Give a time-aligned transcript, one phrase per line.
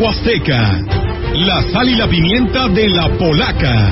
[0.00, 0.80] Huasteca.
[1.34, 3.90] La sal y la pimienta de la polaca.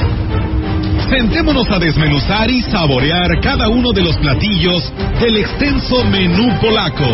[1.11, 4.91] Sentémonos a desmenuzar y saborear cada uno de los platillos
[5.21, 7.05] del extenso menú polaco.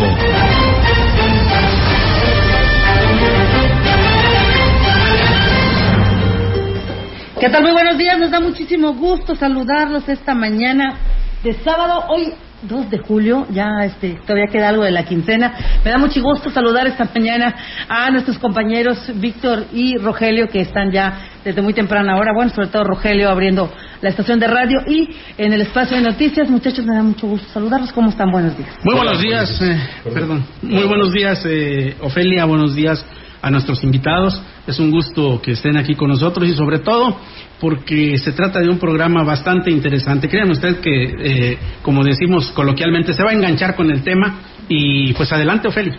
[7.37, 7.63] ¿Qué tal?
[7.63, 10.95] Muy buenos días, nos da muchísimo gusto saludarlos esta mañana
[11.43, 12.05] de sábado.
[12.07, 12.33] Hoy
[12.67, 15.53] 2 de julio, ya este, todavía queda algo de la quincena.
[15.83, 17.55] Me da mucho gusto saludar esta mañana
[17.87, 22.67] a nuestros compañeros Víctor y Rogelio, que están ya desde muy temprana hora, bueno, sobre
[22.67, 23.71] todo Rogelio abriendo
[24.01, 26.49] la estación de radio y en el espacio de noticias.
[26.49, 27.91] Muchachos, me da mucho gusto saludarlos.
[27.93, 28.31] ¿Cómo están?
[28.31, 28.69] Buenos días.
[28.83, 29.79] Muy buenos días, eh,
[30.13, 30.45] perdón.
[30.61, 32.45] Muy buenos días, eh, Ofelia.
[32.45, 33.05] Buenos días
[33.45, 34.41] a nuestros invitados.
[34.65, 37.15] Es un gusto que estén aquí con nosotros y sobre todo
[37.61, 40.27] porque se trata de un programa bastante interesante.
[40.27, 45.13] Crean ustedes que, eh, como decimos coloquialmente, se va a enganchar con el tema y
[45.13, 45.95] pues adelante, Ofelia.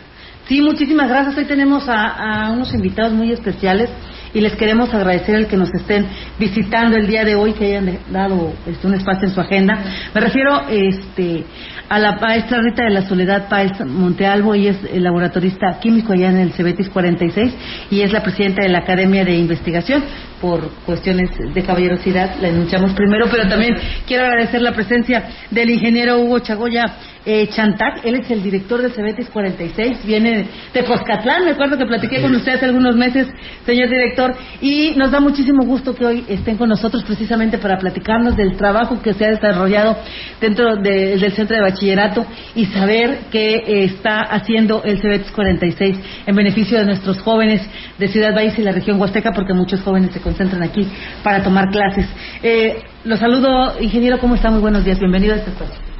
[0.49, 1.39] Sí, muchísimas gracias.
[1.39, 3.91] Hoy tenemos a, a unos invitados muy especiales
[4.37, 6.07] y les queremos agradecer el que nos estén
[6.39, 9.83] visitando el día de hoy, que hayan dado este, un espacio en su agenda.
[10.15, 11.43] Me refiero este,
[11.89, 16.29] a la maestra Rita de la Soledad Páez Montealvo, y es el laboratorista químico allá
[16.29, 17.55] en el Cebetis 46
[17.91, 20.05] y es la presidenta de la Academia de Investigación.
[20.39, 23.75] Por cuestiones de caballerosidad la denunciamos primero, pero también
[24.07, 26.85] quiero agradecer la presencia del ingeniero Hugo Chagoya
[27.27, 28.05] eh, Chantac.
[28.07, 31.45] Él es el director del Cebetis 46, viene de Coscatlán.
[31.45, 33.27] Me acuerdo que platiqué con usted hace algunos meses,
[33.67, 38.37] señor director, y nos da muchísimo gusto que hoy estén con nosotros precisamente para platicarnos
[38.37, 39.99] del trabajo que se ha desarrollado
[40.41, 42.25] dentro de- del centro de bachillerato
[42.55, 45.97] y saber qué eh, está haciendo el Cebetis 46
[46.27, 47.61] en beneficio de nuestros jóvenes
[47.99, 50.87] de Ciudad Valles y la región Huasteca, porque muchos jóvenes se concentran aquí
[51.25, 52.07] para tomar clases.
[52.43, 54.51] Eh, los saludo, ingeniero, ¿cómo está?
[54.51, 55.96] Muy buenos días, bienvenido a este espacio.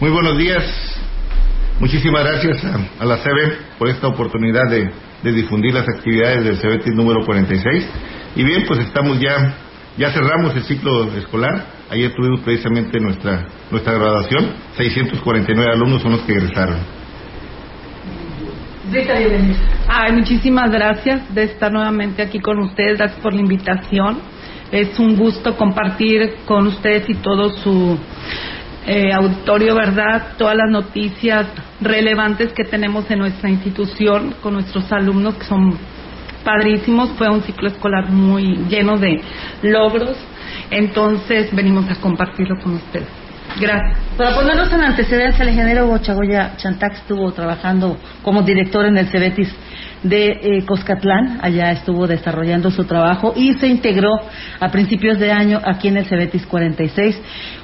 [0.00, 0.62] Muy buenos días.
[1.80, 4.88] Muchísimas gracias a, a la CEBE por esta oportunidad de,
[5.24, 7.84] de difundir las actividades del CEBETIS número 46.
[8.36, 9.56] Y bien, pues estamos ya,
[9.96, 11.66] ya cerramos el ciclo escolar.
[11.90, 14.52] Ayer tuvimos precisamente nuestra, nuestra graduación.
[14.76, 16.78] 649 alumnos son los que egresaron.
[18.92, 19.56] Rita, bienvenida.
[19.88, 22.98] Ay, muchísimas gracias de estar nuevamente aquí con ustedes.
[22.98, 24.20] Gracias por la invitación.
[24.70, 27.98] Es un gusto compartir con ustedes y todo su
[28.88, 30.28] eh, auditorio, ¿verdad?
[30.38, 31.46] Todas las noticias
[31.78, 35.76] relevantes que tenemos en nuestra institución con nuestros alumnos que son
[36.42, 37.10] padrísimos.
[37.10, 39.20] Fue un ciclo escolar muy lleno de
[39.62, 40.16] logros.
[40.70, 43.08] Entonces venimos a compartirlo con ustedes.
[43.60, 43.98] Gracias.
[44.16, 49.08] Para ponernos en antecedentes, el ingeniero Hugo Chagoya Chantac estuvo trabajando como director en el
[49.08, 49.54] Cebetis
[50.02, 54.10] de eh, Coscatlán, allá estuvo desarrollando su trabajo y se integró
[54.60, 57.20] a principios de año aquí en el Cebetis 46.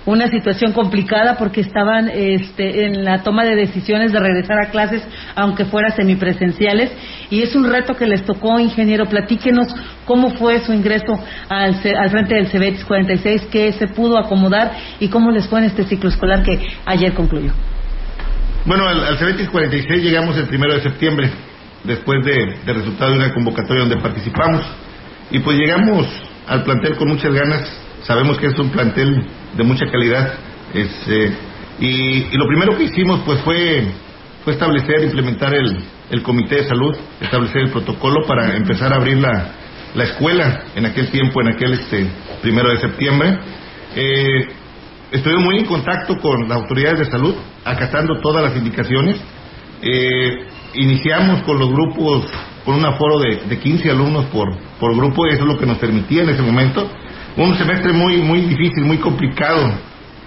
[0.07, 5.03] Una situación complicada porque estaban este, en la toma de decisiones de regresar a clases,
[5.35, 6.93] aunque fuera semipresenciales,
[7.31, 9.07] y es un reto que les tocó, ingeniero.
[9.07, 9.69] Platíquenos
[10.05, 11.19] cómo fue su ingreso
[11.49, 15.67] al, al frente del Cebetis 46, qué se pudo acomodar y cómo les fue en
[15.67, 17.53] este ciclo escolar que ayer concluyó.
[18.67, 21.31] Bueno, al, al CEBETIS 46 llegamos el primero de septiembre,
[21.85, 24.63] después de, de resultado de una convocatoria donde participamos.
[25.31, 26.07] Y pues llegamos
[26.47, 27.71] al plantel con muchas ganas.
[28.03, 30.35] Sabemos que es un plantel de mucha calidad.
[30.75, 31.33] Es, eh,
[31.81, 33.87] y, lo primero que hicimos pues fue,
[34.45, 39.51] fue establecer, implementar el, comité de salud, establecer el protocolo para empezar a abrir la,
[39.95, 42.07] la escuela en aquel tiempo, en aquel este,
[42.43, 43.39] primero de septiembre.
[43.97, 44.49] Eh,
[45.15, 49.17] Estuvimos muy en contacto con las autoridades de salud, acatando todas las indicaciones.
[49.81, 50.45] Eh,
[50.75, 52.27] iniciamos con los grupos,
[52.65, 55.67] con un aforo de, de 15 alumnos por, por grupo, y eso es lo que
[55.67, 56.91] nos permitía en ese momento.
[57.37, 59.75] Un semestre muy, muy difícil, muy complicado,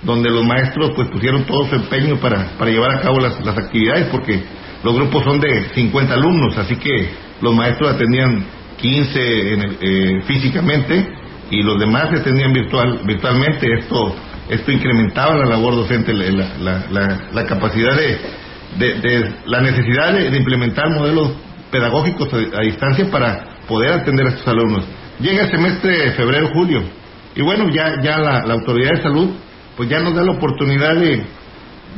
[0.03, 3.58] donde los maestros pues pusieron todo su empeño para, para llevar a cabo las, las
[3.58, 4.41] actividades, porque
[4.84, 7.09] los grupos son de 50 alumnos, así que
[7.41, 8.46] los maestros atendían
[8.78, 11.08] 15 en el- eh, físicamente
[11.50, 13.68] y los demás se atendían virtual, virtualmente.
[13.79, 14.16] Esto,
[14.50, 16.29] esto incrementaba la labor docente, la,
[16.59, 18.20] la- la- capacidad de,
[18.78, 21.32] de- de- la necesidad de, de implementar modelos
[21.72, 24.85] pedagógicos a, distancia para poder atender a estos alumnos.
[25.20, 26.84] Llega el semestre febrero-julio
[27.35, 29.29] y bueno, ya, ya la, la autoridad de salud
[29.76, 31.24] pues ya nos da la oportunidad de,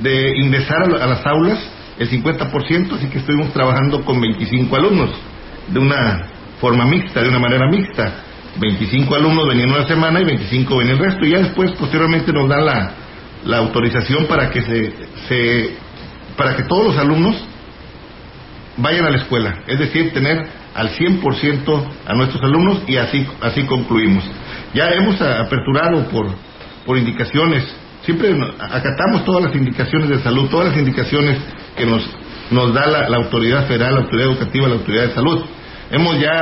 [0.01, 1.59] de ingresar a, a las aulas
[1.97, 5.09] el 50%, así que estuvimos trabajando con 25 alumnos
[5.67, 6.27] de una
[6.61, 8.13] forma mixta, de una manera mixta.
[8.59, 11.25] 25 alumnos venían una semana y 25 venían el resto.
[11.25, 12.91] Y ya después, posteriormente, nos dan la,
[13.45, 14.93] la autorización para que se,
[15.27, 15.69] se
[16.39, 17.35] para que todos los alumnos
[18.77, 23.63] vayan a la escuela, es decir, tener al 100% a nuestros alumnos y así, así
[23.63, 24.23] concluimos.
[24.73, 26.27] Ya hemos aperturado por,
[26.85, 27.65] por indicaciones,
[28.03, 31.39] siempre acatamos todas las indicaciones de salud, todas las indicaciones
[31.75, 32.09] que nos,
[32.51, 35.43] nos da la, la autoridad federal, la autoridad educativa, la autoridad de salud.
[35.91, 36.39] hemos ya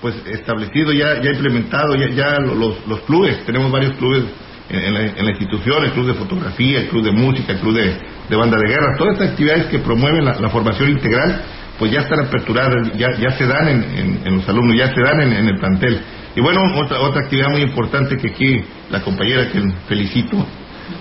[0.00, 4.24] pues establecido, ya, ya implementado, ya, ya los, los clubes, tenemos varios clubes
[4.70, 7.94] en, la, institución, el club de fotografía, el club de música, el club de,
[8.36, 11.42] banda de guerra, todas estas actividades que promueven la, formación integral,
[11.78, 15.20] pues ya están aperturadas, ya, ya se dan en, en, los alumnos, ya se dan
[15.20, 16.00] en, el plantel.
[16.34, 20.44] Y bueno, otra, otra actividad muy importante que aquí la compañera que felicito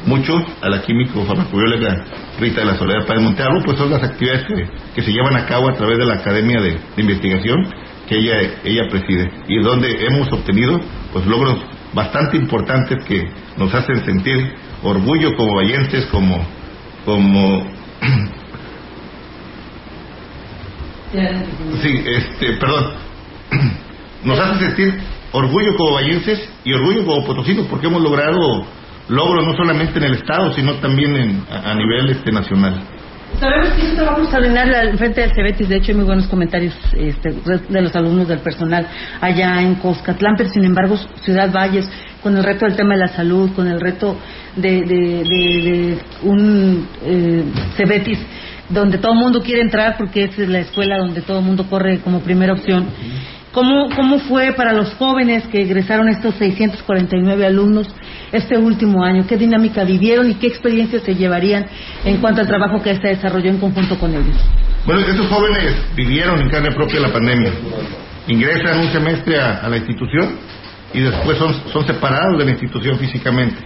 [0.05, 2.05] mucho a la químico farmacobióloga
[2.39, 4.45] Rita de la Soledad Páez Montealvo, pues son las actividades
[4.95, 7.67] que, se llevan a cabo a través de la Academia de, de Investigación
[8.07, 10.79] que ella, ella preside y donde hemos obtenido
[11.11, 11.57] pues logros
[11.93, 13.23] bastante importantes que
[13.57, 16.45] nos hacen sentir orgullo como vallenses, como,
[17.07, 17.65] como
[21.81, 22.93] sí, este, perdón,
[24.25, 24.99] nos hace sentir
[25.31, 28.65] orgullo como vallenses y orgullo como potosinos porque hemos logrado
[29.07, 32.81] logros no solamente en el estado sino también en, a, nivel este nacional.
[33.39, 36.27] Sabemos que es un trabajo extraordinario al frente del Cebetis, de hecho hay muy buenos
[36.27, 37.31] comentarios este,
[37.69, 38.85] de los alumnos del personal
[39.21, 41.89] allá en Coscatlán, pero sin embargo Ciudad Valles,
[42.27, 44.17] con el reto del tema de la salud, con el reto
[44.57, 47.43] de, un eh,
[47.77, 48.19] Cebetis
[48.67, 51.99] donde todo el mundo quiere entrar porque es la escuela donde todo el mundo corre
[51.99, 52.85] como primera opción.
[53.53, 57.87] ¿Cómo, ¿Cómo fue para los jóvenes que egresaron estos 649 alumnos
[58.33, 59.25] este último año?
[59.25, 61.65] ¿Qué dinámica vivieron y qué experiencias se llevarían
[62.03, 64.35] en cuanto al trabajo que se desarrolló en conjunto con ellos?
[64.85, 67.53] Bueno, estos jóvenes vivieron en carne propia la pandemia.
[68.27, 70.57] Ingresan un semestre a, la institución
[70.93, 73.57] y después son, son separados de la institución físicamente.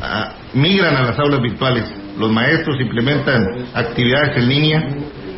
[0.00, 1.90] Ah, migran a las aulas virtuales.
[2.18, 4.88] Los maestros implementan actividades en línea.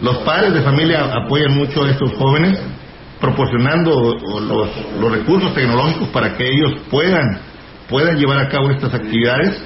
[0.02, 2.58] Los padres de familia apoyan mucho a estos jóvenes
[3.20, 4.70] proporcionando los,
[5.00, 7.40] los recursos tecnológicos para que ellos puedan,
[7.88, 9.62] puedan llevar a cabo estas actividades.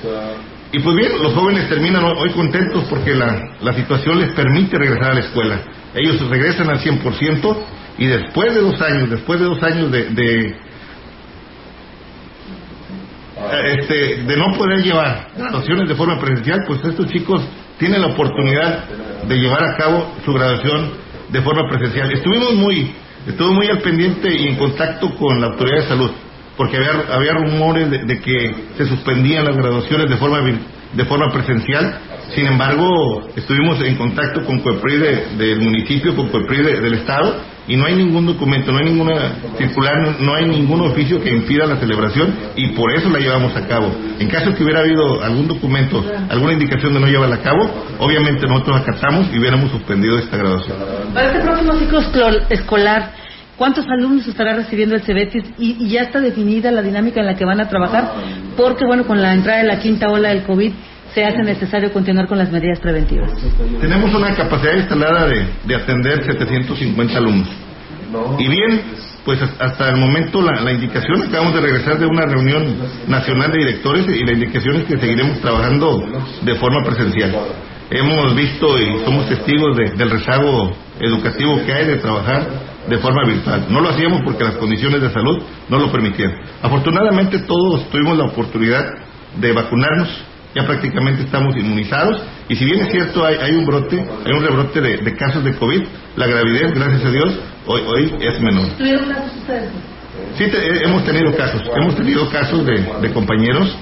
[0.73, 5.11] Y pues bien, los jóvenes terminan hoy contentos porque la, la situación les permite regresar
[5.11, 5.61] a la escuela.
[5.95, 7.57] Ellos regresan al 100%
[7.99, 10.57] y después de dos años, después de dos años de, de
[13.65, 17.43] este, de no poder llevar graduaciones de forma presencial, pues estos chicos
[17.79, 18.85] tienen la oportunidad
[19.27, 20.93] de llevar a cabo su graduación
[21.31, 22.13] de forma presencial.
[22.13, 22.93] Estuvimos muy
[23.27, 26.11] Estuve muy al pendiente y en contacto con la autoridad de salud,
[26.57, 31.99] porque había, había rumores de, que se suspendían las graduaciones de forma, de forma presencial.
[32.35, 37.37] Sin embargo, estuvimos en contacto con COEPRI del municipio, con COEPRI del Estado,
[37.71, 39.15] y no hay ningún documento, no hay ninguna
[39.57, 43.65] circular, no hay ningún oficio que impida la celebración y por eso la llevamos a
[43.69, 43.95] cabo.
[44.19, 47.71] En caso que hubiera habido algún documento, alguna indicación de no llevarla a cabo,
[48.01, 50.79] obviamente nosotros acatamos y hubiéramos suspendido esta graduación.
[51.15, 52.01] Para este próximo ciclo
[52.49, 53.13] escolar,
[53.57, 55.45] ¿cuántos alumnos estará recibiendo el CEBETIS?
[55.57, 58.15] Y, y ya está definida la dinámica en la que van a trabajar,
[58.57, 60.73] porque bueno, con la entrada de la quinta ola del COVID,
[61.15, 63.33] se hace necesario continuar con las medidas preventivas.
[63.81, 67.49] Tenemos una capacidad instalada de, de atender 750 alumnos.
[68.39, 68.81] Y bien,
[69.25, 72.77] pues hasta el momento la, la, indicación, acabamos de regresar de una reunión
[73.07, 76.05] nacional de directores y la indicación es que seguiremos trabajando
[76.43, 77.37] de forma presencial.
[77.91, 82.47] Hemos visto y somos testigos del rezago educativo que hay de trabajar
[82.89, 83.67] de forma virtual.
[83.69, 86.33] No lo hacíamos porque las condiciones de salud no lo permitían.
[86.63, 88.85] Afortunadamente todos tuvimos la oportunidad
[89.41, 90.09] de vacunarnos
[90.55, 94.43] ya prácticamente estamos inmunizados y si bien es cierto hay, hay un brote, hay un
[94.43, 95.83] rebrote de, casos de COVID,
[96.17, 98.67] la gravidez, gracias a Dios, hoy, hoy es menor.
[98.77, 99.71] ¿Tuvieron casos ustedes?
[100.37, 100.45] Sí,
[100.85, 103.77] hemos tenido casos, hemos tenido casos de, de compañeros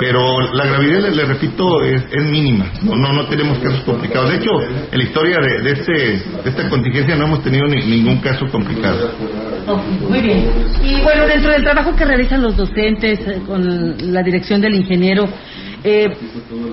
[0.00, 2.70] pero la gravidez, le, repito, es, es, mínima.
[2.82, 4.30] No, no, no tenemos casos complicados.
[4.30, 4.50] De hecho,
[4.90, 9.12] en la historia de, de, este, de esta contingencia no hemos tenido ningún caso complicado.
[10.08, 10.50] muy bien.
[10.82, 15.28] Y bueno, dentro del trabajo que realizan los docentes eh, con la dirección del ingeniero,
[15.82, 16.08] eh,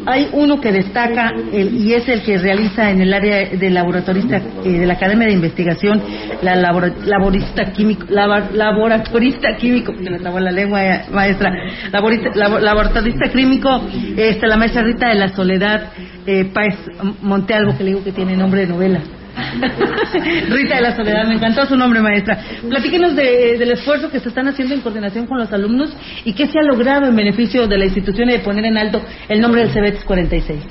[0.06, 4.70] hay uno que destaca y es el que realiza en el área de laboratorista eh,
[4.70, 6.02] de la Academia de Investigación,
[6.42, 11.52] la laborista químico, laboratorista químico, que le la lengua eh, maestra,
[11.92, 13.82] laboratorista químico,
[14.16, 15.92] este, la maestra Rita de la Soledad
[16.26, 16.76] eh, Páez
[17.22, 19.02] Montealvo, que le digo que tiene nombre de novela.
[20.50, 22.39] Rita de la Soledad, me encantó su nombre, maestra.
[22.70, 26.60] Platíquenos del esfuerzo que se están haciendo en coordinación con los alumnos y qué se
[26.60, 29.72] ha logrado en beneficio de la institución y de poner en alto el nombre del
[29.72, 30.63] CEBETS 46.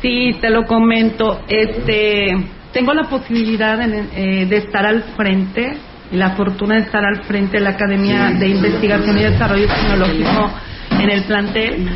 [0.00, 1.42] Sí, te lo comento.
[1.48, 2.34] Este,
[2.72, 5.76] tengo la posibilidad eh, de estar al frente
[6.10, 10.50] y la fortuna de estar al frente de la Academia de Investigación y Desarrollo Tecnológico
[10.98, 11.88] en el plantel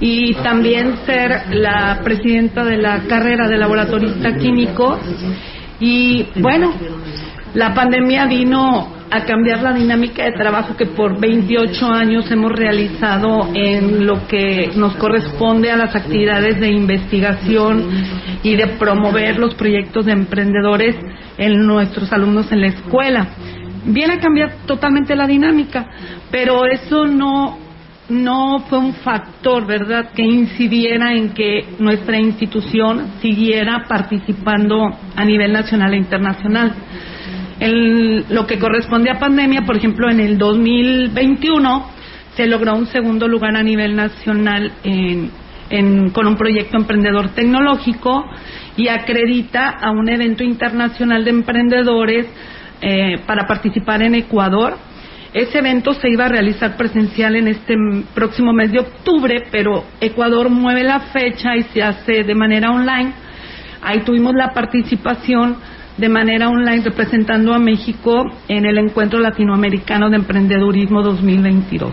[0.00, 4.98] y también ser la presidenta de la carrera de laboratorista químico.
[5.80, 6.72] Y bueno,
[7.54, 13.48] la pandemia vino a cambiar la dinámica de trabajo que por 28 años hemos realizado
[13.54, 17.88] en lo que nos corresponde a las actividades de investigación
[18.42, 20.96] y de promover los proyectos de emprendedores
[21.38, 23.28] en nuestros alumnos en la escuela.
[23.86, 25.86] Viene a cambiar totalmente la dinámica,
[26.30, 27.58] pero eso no
[28.08, 35.52] no fue un factor, ¿verdad?, que incidiera en que nuestra institución siguiera participando a nivel
[35.52, 36.74] nacional e internacional.
[37.60, 41.90] En lo que corresponde a pandemia, por ejemplo, en el 2021
[42.36, 44.72] se logró un segundo lugar a nivel nacional
[46.12, 48.24] con un proyecto emprendedor tecnológico
[48.76, 52.26] y acredita a un evento internacional de emprendedores
[52.82, 54.76] eh, para participar en Ecuador
[55.34, 57.74] ese evento se iba a realizar presencial en este
[58.14, 63.12] próximo mes de octubre, pero Ecuador mueve la fecha y se hace de manera online.
[63.82, 65.56] Ahí tuvimos la participación
[65.96, 71.92] de manera online representando a México en el Encuentro Latinoamericano de Emprendedurismo 2022.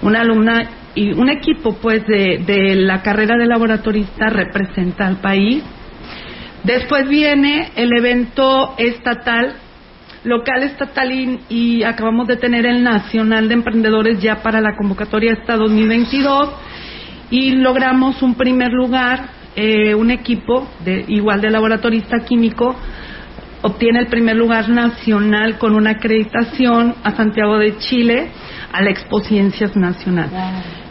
[0.00, 5.62] Una alumna y un equipo pues de, de la carrera de laboratorista representa al país.
[6.64, 9.56] Después viene el evento estatal
[10.26, 11.12] local, estatal
[11.48, 16.50] y, acabamos de tener el Nacional de Emprendedores ya para la convocatoria hasta 2022
[17.30, 22.76] y logramos un primer lugar, eh, un equipo de, igual de laboratorista químico
[23.62, 28.28] obtiene el primer lugar nacional con una acreditación a Santiago de Chile
[28.72, 30.28] a la Expo Ciencias Nacional.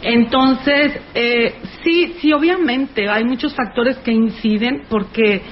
[0.02, 5.42] Entonces, eh, sí, sí, obviamente hay muchos factores que inciden porque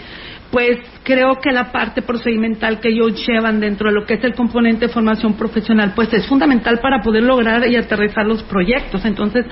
[0.54, 4.36] pues creo que la parte procedimental que ellos llevan dentro de lo que es el
[4.36, 9.04] componente de formación profesional, pues es fundamental para poder lograr y aterrizar los proyectos.
[9.04, 9.44] Entonces,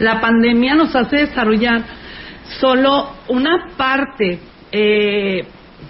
[0.00, 1.84] la pandemia nos hace desarrollar
[2.58, 4.40] solo una parte
[4.72, 5.46] eh,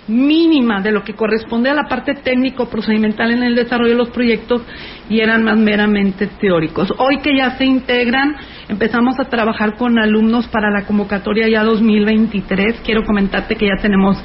[0.08, 4.10] mínima de lo que corresponde a la parte técnico procedimental en el desarrollo de los
[4.10, 4.62] proyectos
[5.08, 6.92] y eran más meramente teóricos.
[6.98, 8.36] Hoy que ya se integran,
[8.68, 12.80] empezamos a trabajar con alumnos para la convocatoria ya 2023.
[12.84, 14.22] Quiero comentarte que ya tenemos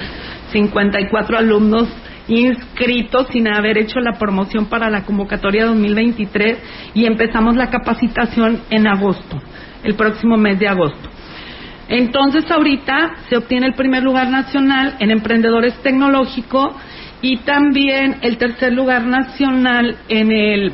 [0.51, 1.89] 54 alumnos
[2.27, 6.57] inscritos sin haber hecho la promoción para la convocatoria 2023
[6.93, 9.41] y empezamos la capacitación en agosto,
[9.83, 11.09] el próximo mes de agosto.
[11.87, 16.75] Entonces ahorita se obtiene el primer lugar nacional en emprendedores tecnológicos
[17.21, 20.73] y también el tercer lugar nacional en el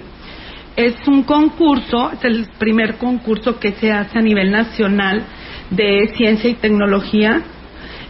[0.76, 5.24] es un concurso, es el primer concurso que se hace a nivel nacional
[5.72, 7.42] de ciencia y tecnología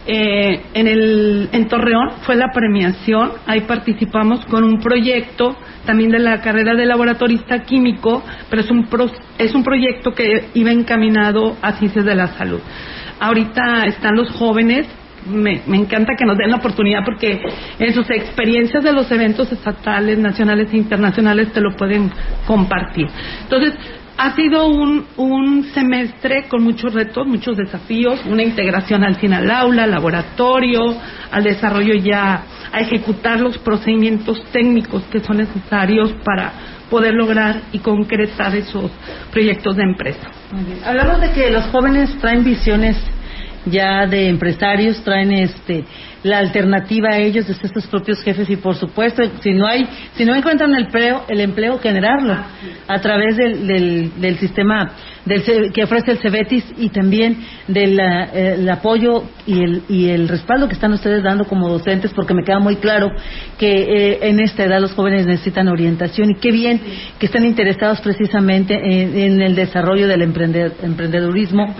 [0.06, 6.18] eh, en, el, en Torreón fue la premiación, ahí participamos con un proyecto también de
[6.18, 8.88] la carrera de laboratorista químico, pero es un,
[9.38, 12.60] es un proyecto que iba encaminado a ciencias de la salud.
[13.20, 14.86] Ahorita están los jóvenes,
[15.30, 17.38] me, me, encanta que nos den la oportunidad porque
[17.78, 22.10] en sus experiencias de los eventos estatales, nacionales e internacionales te lo pueden
[22.46, 23.06] compartir.
[23.42, 23.74] Entonces,
[24.16, 29.50] ha sido un, un semestre con muchos retos, muchos desafíos, una integración al fin al
[29.50, 30.96] aula, al laboratorio,
[31.30, 36.52] al desarrollo ya, a ejecutar los procedimientos técnicos que son necesarios para
[36.90, 38.90] poder lograr y concretar esos
[39.30, 40.28] proyectos de empresa.
[40.84, 42.96] Hablamos de que los jóvenes traen visiones
[43.66, 45.84] ya de empresarios, traen este
[46.22, 49.86] la alternativa a ellos es estos propios jefes y por supuesto si no hay
[50.16, 52.36] si no encuentran el empleo el empleo generarlo
[52.86, 54.92] a través del, del, del sistema
[55.24, 60.68] del, que ofrece el Cebetis y también del eh, apoyo y el, y el respaldo
[60.68, 63.08] que están ustedes dando como docentes porque me queda muy claro
[63.58, 66.80] que eh, en esta edad los jóvenes necesitan orientación y qué bien
[67.18, 71.74] que están interesados precisamente en, el desarrollo del emprendedurismo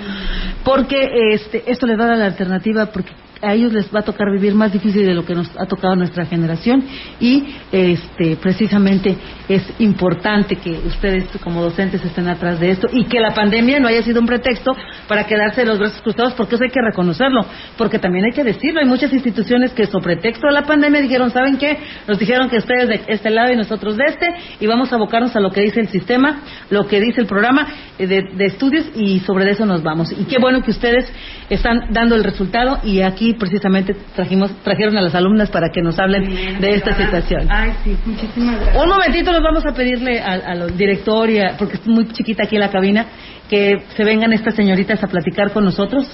[0.65, 4.55] porque este, esto les da la alternativa porque a ellos les va a tocar vivir
[4.55, 6.85] más difícil de lo que nos ha tocado nuestra generación
[7.19, 9.17] y este precisamente
[9.49, 13.89] es importante que ustedes como docentes estén atrás de esto y que la pandemia no
[13.89, 14.77] haya sido un pretexto
[15.09, 17.47] para quedarse los brazos cruzados porque eso hay que reconocerlo
[17.79, 21.31] porque también hay que decirlo hay muchas instituciones que sobre pretexto de la pandemia dijeron
[21.31, 24.27] saben qué nos dijeron que ustedes de este lado y nosotros de este
[24.61, 27.67] y vamos a abocarnos a lo que dice el sistema lo que dice el programa
[27.99, 31.11] eh, de, de estudios y sobre eso nos vamos y qué bueno que ustedes
[31.49, 35.99] están dando el resultado y aquí precisamente trajimos, trajeron a las alumnas para que nos
[35.99, 37.47] hablen de esta situación.
[37.51, 38.83] Ay, sí, muchísimas gracias.
[38.83, 42.71] Un momentito nos vamos a pedirle a, los directores, porque es muy chiquita aquí la
[42.71, 43.07] cabina,
[43.49, 46.07] que se vengan estas señoritas a platicar con nosotros.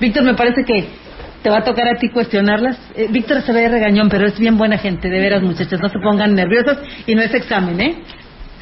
[0.00, 0.86] Víctor, me parece que
[1.42, 2.78] te va a tocar a ti cuestionarlas.
[2.94, 5.80] Eh, Víctor se ve regañón, pero es bien buena gente, de veras, muchachos.
[5.80, 7.96] No se pongan nerviosos y no es examen, ¿eh?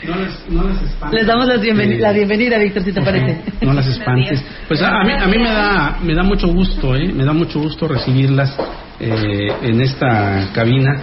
[0.06, 1.18] No les, no les espantes.
[1.18, 3.40] Les damos la bienvenida, Víctor, si te parece.
[3.62, 4.44] No las espantes.
[4.68, 7.12] Pues a, mí, a mí me da, me da mucho gusto, ¿eh?
[7.12, 8.56] Me da mucho gusto recibirlas
[9.00, 11.02] eh, en esta cabina.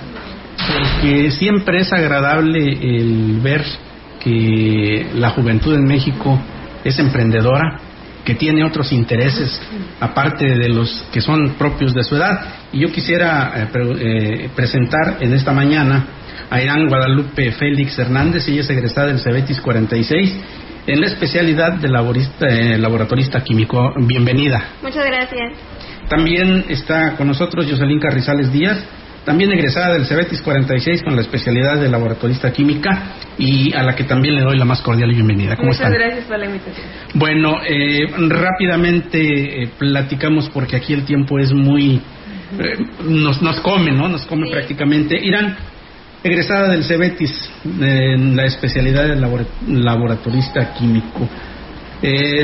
[0.58, 3.64] porque siempre es agradable el ver
[4.22, 6.40] que la juventud en México
[6.84, 7.80] es emprendedora,
[8.24, 9.62] que tiene otros intereses
[10.00, 12.40] aparte de los que son propios de su edad.
[12.72, 13.68] Y yo quisiera eh,
[14.00, 16.06] eh, presentar en esta mañana
[16.50, 20.40] a Irán Guadalupe Félix Hernández, ella es egresada del CEBETIS 46
[20.88, 23.94] en la especialidad de eh, laboratorista químico.
[23.98, 24.74] Bienvenida.
[24.82, 25.54] Muchas gracias.
[26.10, 28.84] También está con nosotros Jocelyn Carrizales Díaz,
[29.26, 34.04] también egresada del CEBETIS 46 con la especialidad de laboratorista química y a la que
[34.04, 35.56] también le doy la más cordial bienvenida.
[35.56, 36.86] ¿Cómo Muchas gracias por la invitación.
[37.16, 42.00] Bueno, eh, rápidamente eh, platicamos porque aquí el tiempo es muy...
[42.60, 44.08] Eh, nos, nos come, ¿no?
[44.08, 45.18] Nos come prácticamente.
[45.20, 45.58] Irán,
[46.26, 49.16] egresada del CEBETIS en la especialidad de
[49.68, 51.30] laboratorista químico.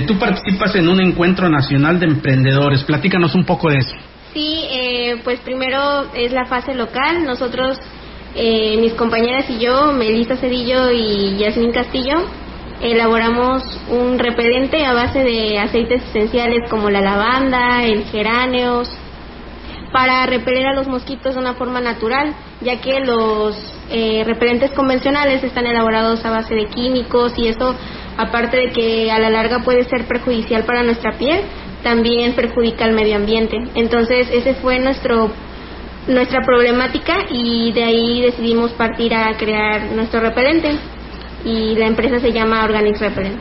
[0.08, 2.84] tú participas en un encuentro nacional de emprendedores.
[2.84, 3.96] Platícanos un poco de eso.
[4.34, 7.26] Sí, eh, pues primero es la fase local.
[7.26, 7.78] Nosotros,
[8.36, 12.16] eh, mis compañeras y yo, Melissa Cedillo y Yasmin Castillo,
[12.82, 18.90] elaboramos un repelente a base de aceites esenciales como la lavanda, el geráneos,
[19.92, 23.56] para repeler a los mosquitos de una forma natural, ya que los
[23.90, 27.76] eh, repelentes convencionales están elaborados a base de químicos y eso,
[28.18, 31.42] aparte de que a la larga puede ser perjudicial para nuestra piel,
[31.84, 33.58] también perjudica al medio ambiente.
[33.76, 35.32] Entonces, ese fue nuestro
[36.08, 40.72] nuestra problemática y de ahí decidimos partir a crear nuestro repelente
[41.46, 43.40] y la empresa se llama Organics Repellent.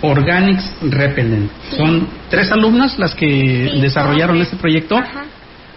[0.00, 1.50] Organics Repellent.
[1.76, 4.96] Son tres alumnas las que desarrollaron este proyecto.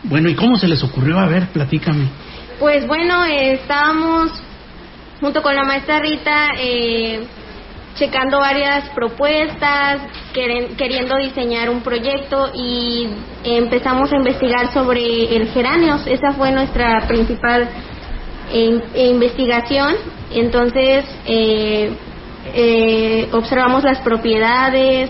[0.03, 1.19] Bueno, ¿y cómo se les ocurrió?
[1.19, 2.07] A ver, platícame.
[2.59, 4.31] Pues bueno, estábamos
[5.19, 7.23] junto con la maestra Rita eh,
[7.95, 10.01] checando varias propuestas,
[10.33, 13.07] queriendo diseñar un proyecto y
[13.43, 16.05] empezamos a investigar sobre el geráneos.
[16.07, 17.69] Esa fue nuestra principal
[18.53, 19.95] investigación.
[20.33, 21.91] Entonces, eh,
[22.53, 25.09] eh, observamos las propiedades,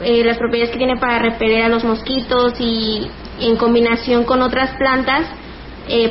[0.00, 3.06] eh, las propiedades que tiene para repeler a los mosquitos y
[3.40, 5.26] en combinación con otras plantas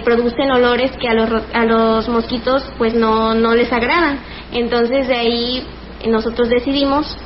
[0.03, 4.20] producen olores que a los, a los mosquitos pues no, no les agradan.
[4.51, 5.68] Entonces de ahí
[6.07, 7.18] nosotros decidimos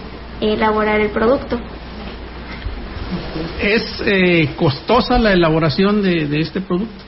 [0.41, 1.59] elaborar el producto.
[3.61, 7.03] ¿Es eh, costosa la elaboración de, este producto?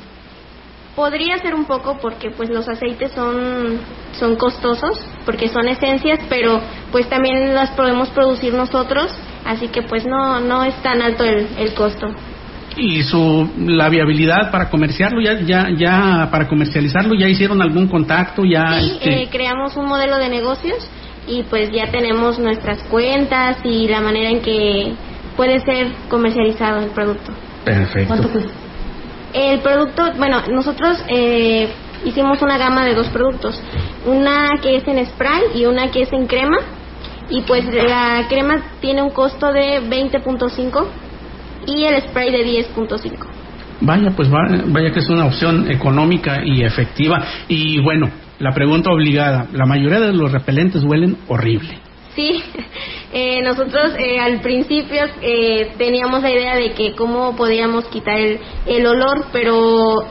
[0.96, 3.80] Podría ser un poco porque pues los aceites son
[4.20, 6.60] son costosos porque son esencias, pero
[6.92, 9.10] pues también las podemos producir nosotros,
[9.46, 12.08] así que pues no no es tan alto el, el costo.
[12.78, 18.44] ¿Y su la viabilidad para comerciarlo ya ya ya para comercializarlo ya hicieron algún contacto
[18.46, 18.80] ya?
[18.80, 19.24] Sí, este...
[19.24, 20.90] eh, creamos un modelo de negocios
[21.28, 24.94] y pues ya tenemos nuestras cuentas y la manera en que
[25.36, 27.32] puede ser comercializado el producto.
[27.64, 28.08] Perfecto.
[28.08, 28.52] ¿Cuánto cuesta?
[29.34, 31.70] El producto, bueno, nosotros eh,
[32.04, 33.62] hicimos una gama de dos productos,
[34.06, 36.58] una que es en spray y una que es en crema
[37.30, 40.88] y pues la crema tiene un costo de 20.5
[41.66, 43.40] y el spray de 10.5.
[43.82, 47.26] Vaya, pues vaya que es una opción económica y efectiva.
[47.48, 51.80] Y bueno, la pregunta obligada, la mayoría de los repelentes huelen horrible.
[52.16, 52.44] Sí,
[53.14, 58.40] eh, nosotros eh, al principio eh, teníamos la idea de que cómo podíamos quitar el,
[58.66, 60.06] el olor, pero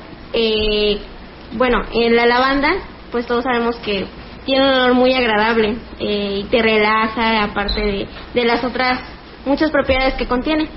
[1.53, 2.71] bueno, en la lavanda,
[3.11, 4.07] pues todos sabemos que
[4.45, 9.01] tiene un olor muy agradable y te relaja, aparte de, de las otras
[9.45, 10.69] muchas propiedades que contiene.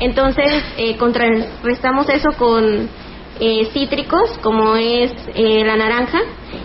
[0.00, 0.62] Entonces,
[0.98, 2.88] contrarrestamos eso con
[3.40, 6.18] eh, cítricos como es eh, la naranja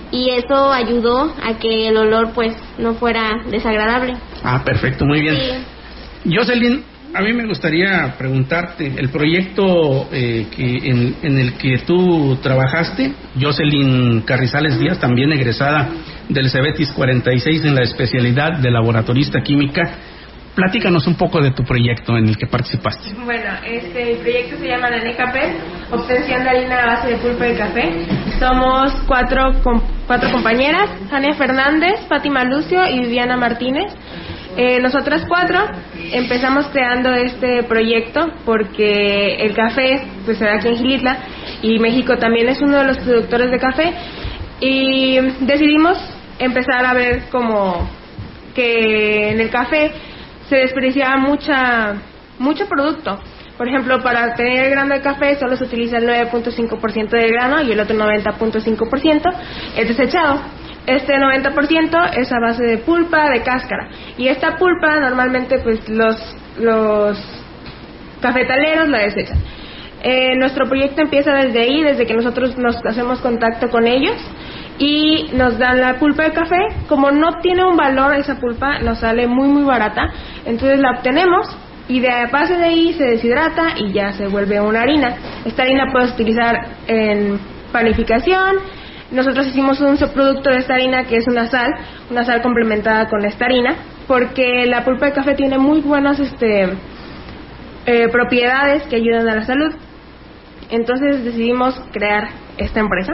[0.10, 4.16] y eso ayudó a que el olor pues no fuera desagradable.
[4.44, 5.36] Ah, perfecto, muy bien.
[6.26, 12.40] Jocelyn, a mí me gustaría preguntarte, el proyecto eh, que en, en, el que tú
[12.42, 15.90] trabajaste, Jocelyn Carrizales Díaz, también egresada
[16.28, 19.96] del CEBETIS 46 en la especialidad de laboratorista química,
[20.56, 23.16] Platícanos un poco de tu proyecto en el que participaste.
[23.26, 25.56] Bueno, este proyecto se llama Nene Café,
[25.90, 28.06] obtención de harina a base de pulpa de café.
[28.38, 29.52] Somos cuatro,
[30.06, 33.92] cuatro compañeras, Jania Fernández, Fátima Lucio y Viviana Martínez.
[34.56, 35.60] Eh, nosotras cuatro
[36.12, 41.18] empezamos creando este proyecto porque el café pues se da aquí en Gilitla
[41.64, 43.92] y México también es uno de los productores de café
[44.60, 45.98] y decidimos
[46.38, 47.90] empezar a ver como
[48.54, 49.92] que en el café
[50.54, 51.96] se desperdiciaba mucha,
[52.38, 53.20] mucho producto.
[53.58, 57.62] Por ejemplo, para tener el grano de café solo se utiliza el 9.5% del grano
[57.64, 59.34] y el otro 90.5%
[59.78, 60.42] es desechado.
[60.86, 63.90] Este 90% es a base de pulpa, de cáscara.
[64.18, 66.18] Y esta pulpa normalmente pues los,
[66.60, 67.18] los
[68.22, 69.40] cafetaleros la desechan.
[70.04, 74.18] Eh, nuestro proyecto empieza desde ahí, desde que nosotros nos hacemos contacto con ellos
[74.78, 76.60] y nos dan la pulpa de café.
[76.88, 80.12] Como no tiene un valor esa pulpa, nos sale muy muy barata,
[80.46, 81.48] entonces la obtenemos
[81.88, 85.16] y de base de ahí se deshidrata y ya se vuelve una harina.
[85.46, 86.56] Esta harina puedes utilizar
[86.88, 87.40] en
[87.72, 88.58] panificación.
[89.12, 91.72] Nosotros hicimos un subproducto de esta harina que es una sal,
[92.10, 93.76] una sal complementada con esta harina,
[94.08, 96.70] porque la pulpa de café tiene muy buenas este,
[97.86, 99.74] eh, propiedades que ayudan a la salud.
[100.70, 103.14] Entonces decidimos crear esta empresa.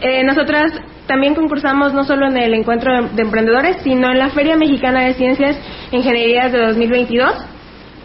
[0.00, 0.72] Eh, nosotras
[1.06, 5.14] también concursamos no solo en el encuentro de, emprendedores, sino en la Feria Mexicana de
[5.14, 5.58] Ciencias
[5.90, 7.32] e Ingenierías de 2022.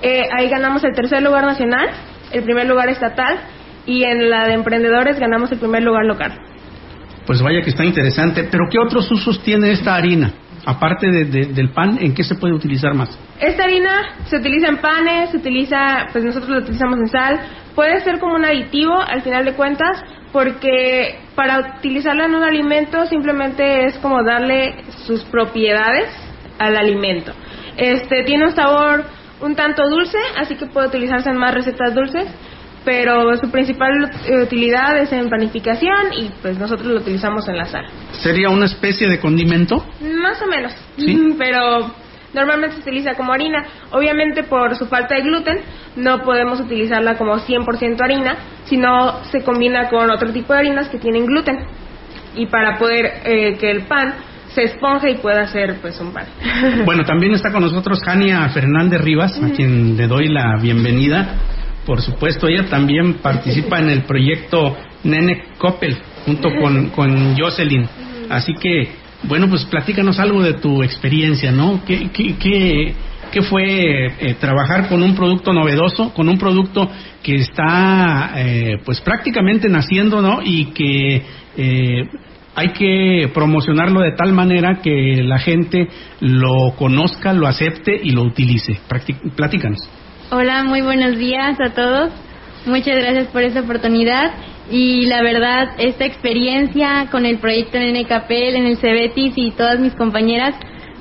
[0.01, 1.89] Eh, ahí ganamos el tercer lugar nacional,
[2.31, 3.39] el primer lugar estatal
[3.85, 6.33] y en la de emprendedores ganamos el primer lugar local.
[7.25, 10.33] Pues vaya que está interesante, pero ¿qué otros usos tiene esta harina?
[10.65, 13.17] Aparte del pan, ¿en qué se puede utilizar más?
[13.39, 13.89] Esta harina
[14.25, 17.39] se utiliza en panes, se utiliza, pues nosotros la utilizamos en sal,
[17.73, 23.05] puede ser como un aditivo al final de cuentas, porque para utilizarla en un alimento
[23.05, 26.09] simplemente es como darle sus propiedades
[26.57, 27.33] al alimento.
[27.77, 29.05] Este tiene un sabor
[29.41, 32.27] un tanto dulce, así que puede utilizarse en más recetas dulces,
[32.85, 34.09] pero su principal
[34.43, 37.85] utilidad es en panificación y pues nosotros lo utilizamos en la sal.
[38.11, 39.85] ¿Sería una especie de condimento?
[39.99, 41.35] Más o menos, ¿Sí?
[41.37, 41.91] pero
[42.33, 43.65] normalmente se utiliza como harina.
[43.91, 45.59] Obviamente por su falta de gluten
[45.95, 50.99] no podemos utilizarla como 100% harina, sino se combina con otro tipo de harinas que
[50.99, 51.59] tienen gluten.
[52.35, 54.13] Y para poder eh, que el pan
[54.53, 56.25] se esponje y pueda hacer pues un pan.
[56.85, 61.35] Bueno, también está con nosotros Jania Fernández Rivas, a quien le doy la bienvenida.
[61.85, 67.87] Por supuesto, ella también participa en el proyecto Nene Coppel junto con, con Jocelyn.
[68.29, 71.83] Así que bueno, pues platícanos algo de tu experiencia, ¿no?
[71.85, 72.95] ¿Qué, qué,
[73.31, 76.89] qué, fue eh, trabajar con un producto novedoso, con un producto
[77.23, 80.39] que está eh, pues prácticamente naciendo, ¿no?
[80.43, 81.23] Y que
[81.57, 82.03] eh,
[82.55, 85.87] hay que promocionarlo de tal manera que la gente
[86.19, 88.79] lo conozca, lo acepte y lo utilice.
[89.35, 89.79] Platícanos.
[90.31, 92.11] Hola, muy buenos días a todos.
[92.65, 94.33] Muchas gracias por esta oportunidad
[94.69, 99.79] y la verdad esta experiencia con el proyecto en NKPL, en el Cebetis y todas
[99.79, 100.53] mis compañeras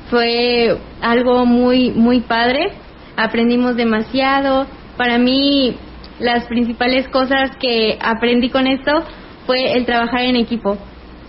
[0.08, 2.70] fue algo muy muy padre.
[3.14, 4.66] Aprendimos demasiado.
[4.96, 5.76] Para mí
[6.18, 9.04] las principales cosas que aprendí con esto
[9.44, 10.78] fue el trabajar en equipo,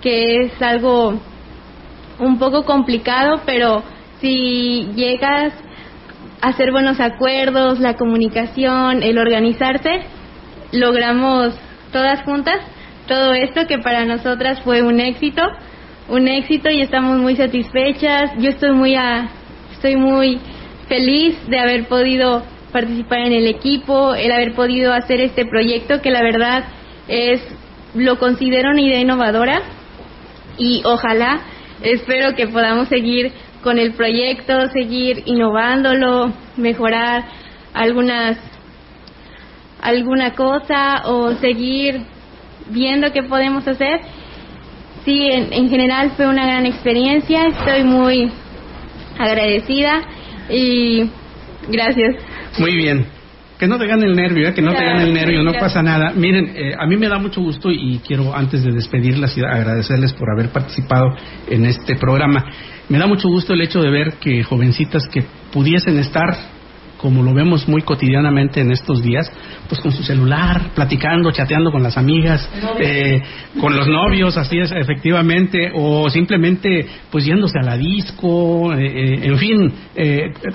[0.02, 1.20] que es algo
[2.20, 3.84] un poco complicado, pero
[4.22, 5.52] si llegas
[6.41, 10.20] a hacer buenos acuerdos, la comunicación, el organizarse,
[10.71, 11.53] logramos
[11.91, 12.62] todas juntas
[13.12, 15.41] todo esto que para nosotras fue un éxito,
[16.07, 18.31] un éxito y estamos muy satisfechas.
[18.38, 18.95] Yo estoy muy
[19.73, 20.39] estoy muy
[20.88, 26.10] feliz de haber podido participar en el equipo, el haber podido hacer este proyecto que
[26.10, 26.63] la verdad
[27.10, 27.41] es
[27.95, 29.62] lo considero una idea innovadora
[30.57, 31.41] y ojalá
[31.81, 37.25] espero que podamos seguir con el proyecto, seguir innovándolo, mejorar
[37.73, 38.38] algunas
[39.82, 42.02] alguna cosa o seguir
[42.70, 44.02] viendo qué podemos hacer.
[45.06, 48.32] Sí, en, en general fue una gran experiencia, estoy muy
[49.17, 50.02] agradecida
[50.50, 51.10] y
[51.70, 52.15] gracias.
[52.60, 53.06] Muy bien.
[53.62, 54.54] Que no te gane el nervio, ¿eh?
[54.56, 56.13] que no te gane el nervio, no pasa nada.
[56.15, 60.13] Miren, eh, a mí me da mucho gusto y quiero antes de despedirlas y agradecerles
[60.13, 61.15] por haber participado
[61.48, 62.44] en este programa.
[62.89, 66.36] Me da mucho gusto el hecho de ver que jovencitas que pudiesen estar
[67.01, 69.29] como lo vemos muy cotidianamente en estos días,
[69.67, 72.47] pues con su celular, platicando, chateando con las amigas,
[72.79, 73.21] eh,
[73.59, 79.19] con los novios, así es, efectivamente, o simplemente pues yéndose a la disco, eh, eh,
[79.23, 79.73] en fin,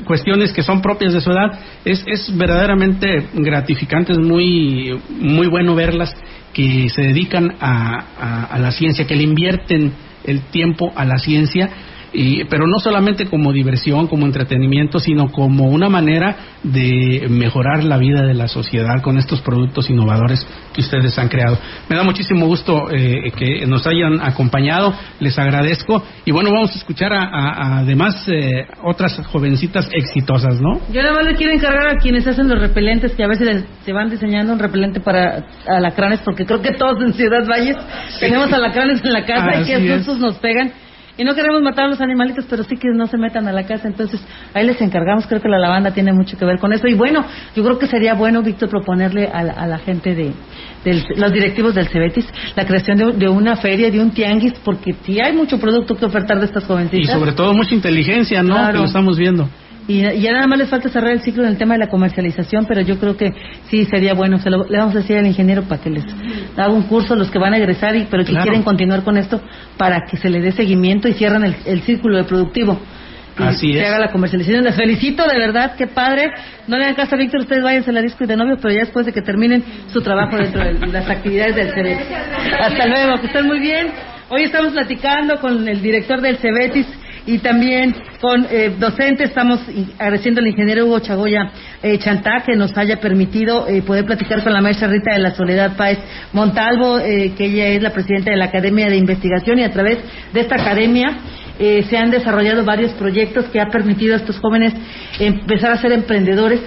[0.05, 5.75] cuestiones que son propias de su edad, es, es verdaderamente gratificante, es muy, muy bueno
[5.75, 6.15] verlas
[6.53, 9.93] que se dedican a, a la ciencia, que le invierten
[10.25, 11.71] el tiempo a la ciencia
[12.49, 18.23] pero no solamente como diversión, como entretenimiento, sino como una manera de mejorar la vida
[18.23, 21.59] de la sociedad con estos productos innovadores que ustedes han creado.
[21.89, 26.03] Me da muchísimo gusto eh, que nos hayan acompañado, les agradezco.
[26.25, 30.81] Y bueno, vamos a escuchar a, además eh, otras jovencitas exitosas, ¿no?
[30.93, 33.93] Yo nada más le quiero encargar a quienes hacen los repelentes que a veces se
[33.93, 37.77] van diseñando un repelente para alacranes, porque creo que todos en Ciudad Valles
[38.21, 40.73] tenemos alacranes en la casa y que estos nos pegan
[41.19, 43.65] y no queremos matar a los animalitos, pero sí que no se metan a la
[43.65, 43.89] casa.
[43.89, 44.21] Entonces,
[44.53, 45.27] ahí les encargamos.
[45.27, 46.87] Creo que la lavanda tiene mucho que ver con eso.
[46.87, 47.25] Y bueno,
[47.55, 50.33] yo creo que sería bueno, Víctor, proponerle a la, gente de,
[51.17, 55.33] los directivos del Cebetis la creación de, una feria, de un tianguis, porque sí hay
[55.33, 57.09] mucho producto que ofertar de estas jovencitas.
[57.09, 58.71] Y sobre todo mucha inteligencia, ¿no?
[58.71, 59.49] Que lo estamos viendo.
[59.89, 62.67] Y, ya nada más les falta cerrar el ciclo en el tema de la comercialización,
[62.67, 63.33] pero yo creo que
[63.69, 64.39] sí sería bueno.
[64.39, 66.05] Se lo, le vamos a decir al ingeniero para que les
[66.57, 69.17] haga un curso a los que van a egresar, y, pero que quieren continuar con
[69.17, 69.41] esto
[69.77, 72.81] para que se le dé seguimiento y cierren el, el círculo de productivo.
[73.39, 73.87] Y Así se es.
[73.87, 74.65] haga la comercialización.
[74.65, 76.33] Les felicito, de verdad, qué padre.
[76.67, 78.73] No le hagan caso a Víctor, ustedes váyanse a la disco y de novio, pero
[78.73, 82.07] ya después de que terminen su trabajo dentro de las actividades del CEBETIS.
[82.59, 83.89] Hasta luego, que estén muy bien.
[84.31, 86.87] Hoy estamos platicando con el director del CEBETIS
[87.27, 89.29] y también con eh, docentes.
[89.29, 89.61] Estamos
[89.99, 91.51] agradeciendo al ingeniero Hugo Chagoya
[91.83, 95.35] eh, Chantá que nos haya permitido eh, poder platicar con la maestra Rita de la
[95.35, 95.99] Soledad Páez
[96.33, 99.99] Montalvo, eh, que ella es la presidenta de la Academia de Investigación y a través
[100.33, 101.19] de esta academia
[101.59, 104.75] eh, se han desarrollado varios proyectos que ha permitido a estos jóvenes
[105.19, 106.61] empezar a ser emprendedores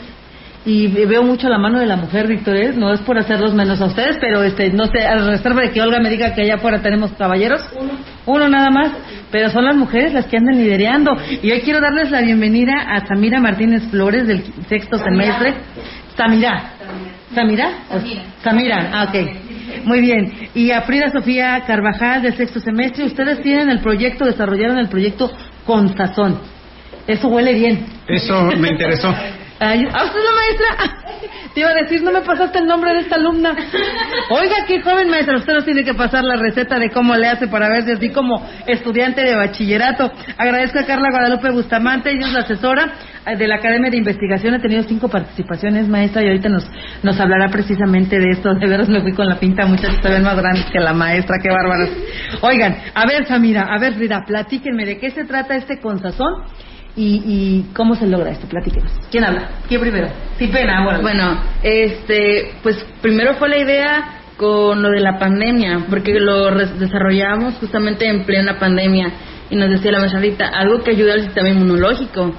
[0.66, 2.74] y veo mucho la mano de la mujer, Víctor, ¿eh?
[2.76, 5.82] no es por hacerlos menos a ustedes, pero este, no sé, a reserva de que
[5.82, 7.62] Olga me diga que allá afuera tenemos caballeros,
[8.26, 8.92] uno, nada más,
[9.32, 11.16] pero son las mujeres las que andan liderando.
[11.42, 15.54] Y hoy quiero darles la bienvenida a Samira Martínez Flores del sexto semestre.
[16.18, 16.74] Samira.
[17.34, 17.70] ¿Samira?
[18.44, 19.86] Samira, ah, ok.
[19.86, 20.50] Muy bien.
[20.54, 25.32] Y a Frida Sofía Carvajal del sexto semestre, ustedes tienen el proyecto, desarrollaron el proyecto
[25.66, 26.40] con sazón.
[27.08, 27.86] Eso huele bien.
[28.08, 29.14] Eso me interesó.
[29.60, 31.10] Ay, ¿A usted la maestra?
[31.54, 33.54] Te iba a decir, no me pasaste el nombre de esta alumna.
[34.30, 37.48] Oiga, qué joven maestra, usted nos tiene que pasar la receta de cómo le hace
[37.48, 40.12] para verse así como estudiante de bachillerato.
[40.38, 42.94] Agradezco a Carla Guadalupe Bustamante, ella es la asesora
[43.38, 44.54] de la Academia de Investigación.
[44.54, 46.66] Ha tenido cinco participaciones, maestra, y ahorita nos,
[47.04, 48.54] nos hablará precisamente de esto.
[48.54, 51.50] De veras me fui con la pinta, muchachos, ven más grandes que la maestra, qué
[51.50, 51.90] bárbaros.
[52.42, 56.46] Oigan, a ver, Samira, a ver, Frida, platíquenme de qué se trata este consazón
[57.00, 58.48] y, y cómo se logra esto.
[58.48, 58.92] Platíquenos.
[59.10, 59.50] ¿Quién habla?
[59.70, 60.10] ¿Quién primero?
[60.38, 61.00] Sin pena, ahora.
[61.00, 67.56] Bueno, este, pues primero fue la idea con lo de la pandemia, porque lo desarrollamos
[67.56, 69.12] justamente en plena pandemia
[69.50, 72.34] y nos decía la maestra Rita, algo que ayuda al sistema inmunológico.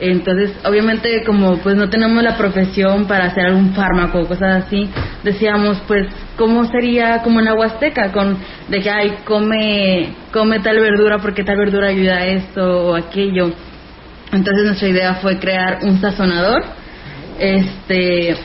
[0.00, 4.90] Entonces, obviamente, como pues no tenemos la profesión para hacer algún fármaco o cosas así,
[5.22, 8.10] decíamos, pues, ¿cómo sería como en la Huasteca?
[8.10, 8.36] Con,
[8.68, 13.52] de que, ay, come, come tal verdura porque tal verdura ayuda a esto o aquello.
[14.34, 16.62] Entonces nuestra idea fue crear un sazonador,
[17.38, 18.36] este,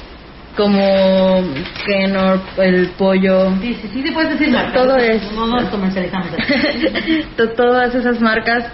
[0.56, 1.42] como
[1.86, 4.74] Kenor, el pollo, Sí, sí, sí, te puedes decir marcas.
[4.74, 6.30] Todo es- No nos comercializamos.
[7.38, 8.66] to- todas esas marcas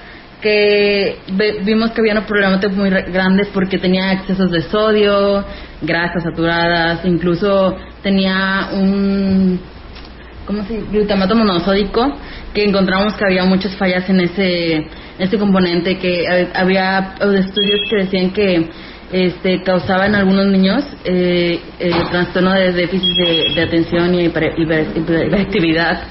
[0.41, 1.17] que
[1.63, 5.43] vimos que había problemática muy re- grande porque tenía excesos de sodio,
[5.81, 9.59] grasas saturadas, incluso tenía un
[10.45, 12.17] ¿cómo se glutamato monosódico
[12.53, 14.87] que encontramos que había muchas fallas en ese
[15.19, 18.67] ese componente que hab- había estudios que decían que
[19.11, 23.15] este causaba en algunos niños eh, eh, trastorno de déficit
[23.55, 26.01] de, atención y hiper- hiper- hiperactividad.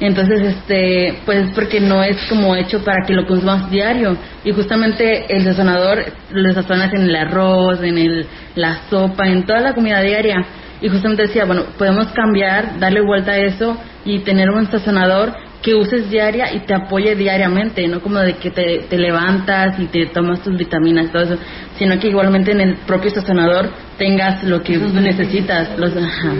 [0.00, 4.16] Entonces este pues porque no es como hecho para que lo consumas diario.
[4.44, 9.60] Y justamente el sazonador lo sazonas en el arroz en el la sopa en toda
[9.60, 10.44] la comida diaria
[10.82, 15.76] y justamente decía, bueno, podemos cambiar, darle vuelta a eso y tener un sazonador que
[15.76, 20.06] uses diaria y te apoye diariamente, no como de que te, te levantas y te
[20.06, 21.36] tomas tus vitaminas y todo eso,
[21.78, 25.78] sino que igualmente en el propio sazonador tengas lo que necesitas.
[25.78, 26.32] Los, ajá.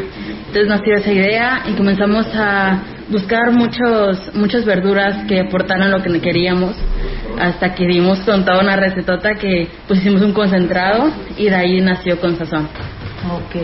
[0.46, 6.02] Entonces nos dio esa idea y comenzamos a buscar muchos muchas verduras que aportaran lo
[6.02, 6.74] que queríamos
[7.38, 11.80] hasta que dimos con toda una recetota que pues hicimos un concentrado y de ahí
[11.80, 12.68] nació con sazón.
[13.30, 13.56] Ok.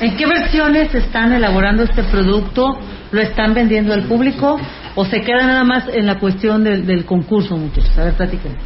[0.00, 2.78] ¿En qué versiones están elaborando este producto?
[3.12, 4.60] ¿Lo están vendiendo al público?
[4.94, 7.96] ¿O se queda nada más en la cuestión del, del concurso, muchachos?
[7.98, 8.56] A ver, platíquenme.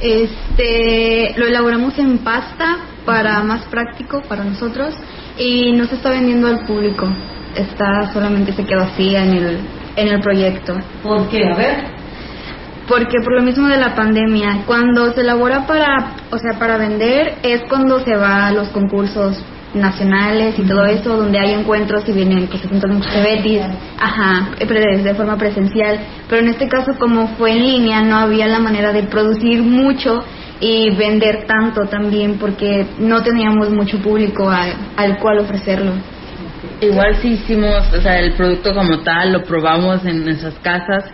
[0.00, 4.94] Este, lo elaboramos en pasta para más práctico para nosotros
[5.38, 7.08] y no se está vendiendo al público.
[7.54, 9.58] Está solamente se quedó así en el
[9.96, 10.76] en el proyecto.
[11.02, 11.46] ¿Por qué?
[11.46, 11.84] A ver.
[12.88, 17.36] Porque por lo mismo de la pandemia, cuando se elabora para, o sea, para vender
[17.42, 19.42] es cuando se va a los concursos
[19.74, 23.60] nacionales y todo eso, donde hay encuentros y vienen que se juntan muchos betis,
[23.98, 25.98] ajá, eh, de forma presencial.
[26.28, 30.24] Pero en este caso, como fue en línea, no había la manera de producir mucho
[30.60, 35.92] y vender tanto también, porque no teníamos mucho público a- al cual ofrecerlo.
[36.80, 41.04] Igual sí hicimos, o sea, el producto como tal, lo probamos en nuestras casas.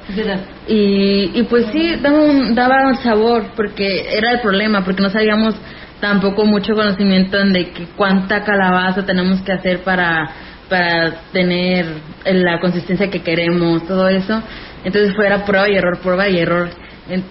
[0.68, 5.10] Y, y pues sí, daba un, daba un sabor, porque era el problema, porque no
[5.10, 5.54] sabíamos
[6.00, 10.30] tampoco mucho conocimiento en de que cuánta calabaza tenemos que hacer para,
[10.68, 11.86] para tener
[12.24, 14.42] la consistencia que queremos, todo eso.
[14.84, 16.70] Entonces fuera prueba y error, prueba y error.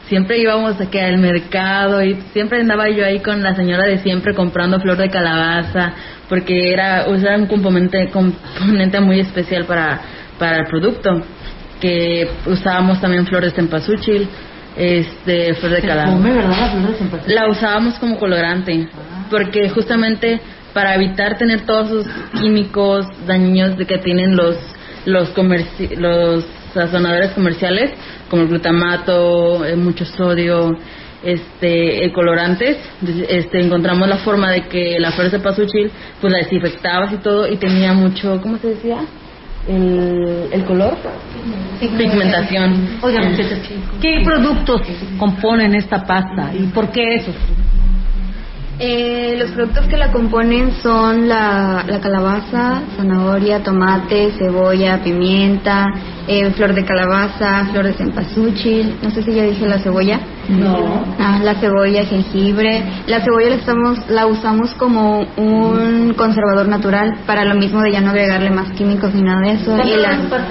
[0.07, 4.35] Siempre íbamos aquí al mercado y siempre andaba yo ahí con la señora de siempre
[4.35, 5.93] comprando flor de calabaza
[6.27, 10.01] porque era, o sea, un componente, componente muy especial para,
[10.37, 11.21] para el producto
[11.79, 14.27] que usábamos también flores de cempasúchil
[14.75, 16.11] este, flor de calabaza.
[17.27, 18.87] La usábamos como colorante,
[19.29, 20.39] porque justamente
[20.73, 22.07] para evitar tener todos esos
[22.39, 24.55] químicos dañinos de que tienen los
[25.05, 27.91] los comerci- los sazonadores comerciales,
[28.29, 30.77] como el glutamato, eh, mucho sodio,
[31.23, 32.77] este, colorantes,
[33.29, 35.89] este, encontramos la forma de que la flor de cempasúchil,
[36.21, 38.97] pues la desinfectabas y todo, y tenía mucho, ¿cómo se decía?
[39.67, 40.97] El, el color,
[41.79, 42.97] pigmentación.
[43.01, 43.59] Oiga, muchachos,
[44.01, 44.81] ¿qué productos
[45.17, 47.35] componen esta pasta y por qué esos?
[48.81, 55.87] Eh, los productos que la componen son la, la calabaza, zanahoria, tomate, cebolla, pimienta,
[56.27, 58.95] eh, flor de calabaza, flor de cempasúchil.
[59.03, 60.21] No sé si ya dije la cebolla.
[60.47, 61.03] No.
[61.19, 62.81] Ah, la cebolla, jengibre.
[63.07, 67.99] La cebolla la, estamos, la usamos como un conservador natural para lo mismo de ya
[67.99, 69.75] no agregarle más químicos ni nada de eso.
[69.75, 70.47] ¿Cuánto Y la- pasta?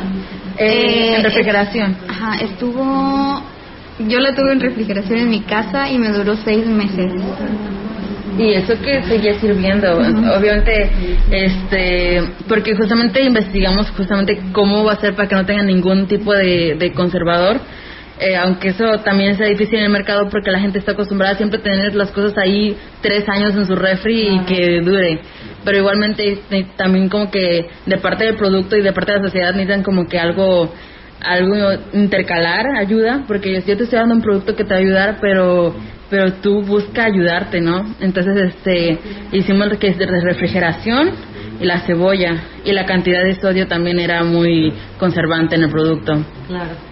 [0.58, 1.96] Eh, en Eh, refrigeración.
[2.08, 3.40] Ajá, estuvo.
[4.06, 7.10] Yo la tuve en refrigeración en mi casa y me duró seis meses.
[8.38, 10.90] Y eso que seguía sirviendo, obviamente,
[11.30, 16.32] este, porque justamente investigamos justamente cómo va a ser para que no tenga ningún tipo
[16.32, 17.60] de, de conservador,
[18.20, 21.60] eh, aunque eso también sea difícil en el mercado porque la gente está acostumbrada siempre
[21.60, 25.20] a tener las cosas ahí tres años en su refri y que dure.
[25.64, 29.24] Pero igualmente eh, también como que de parte del producto y de parte de la
[29.24, 30.72] sociedad necesitan como que algo
[31.20, 31.56] algo
[31.92, 35.18] intercalar ayuda porque yo, yo te estoy dando un producto que te va a ayudar
[35.20, 35.74] pero
[36.10, 38.98] pero tú busca ayudarte no entonces este
[39.32, 41.10] hicimos lo que es de refrigeración
[41.60, 46.24] y la cebolla y la cantidad de sodio también era muy conservante en el producto
[46.46, 46.88] Claro.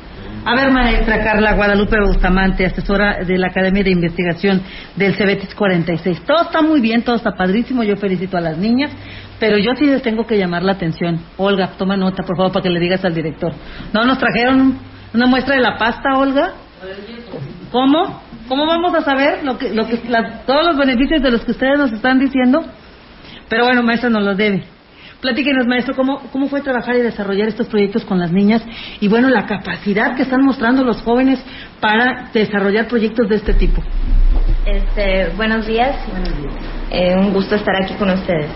[0.49, 4.63] A ver, maestra Carla Guadalupe Bustamante, asesora de la Academia de Investigación
[4.95, 6.23] del Cebetis 46.
[6.25, 8.93] Todo está muy bien, todo está padrísimo, yo felicito a las niñas,
[9.41, 11.19] pero yo sí les tengo que llamar la atención.
[11.37, 13.53] Olga, toma nota, por favor, para que le digas al director.
[13.93, 14.79] ¿No nos trajeron
[15.13, 16.53] una muestra de la pasta, Olga?
[17.73, 18.23] ¿Cómo?
[18.49, 21.53] ¿Cómo vamos a saber lo que, lo que, la- todos los beneficios de los que
[21.53, 22.65] ustedes nos están diciendo?
[23.49, 24.65] Pero bueno, maestra, nos los debe.
[25.21, 28.63] Platíquenos, maestro, ¿cómo, ¿cómo fue trabajar y desarrollar estos proyectos con las niñas?
[29.01, 31.43] Y bueno, la capacidad que están mostrando los jóvenes
[31.81, 33.83] para desarrollar proyectos de este tipo.
[34.67, 35.97] Este, buenos días.
[36.91, 38.47] Eh, un gusto estar aquí con ustedes.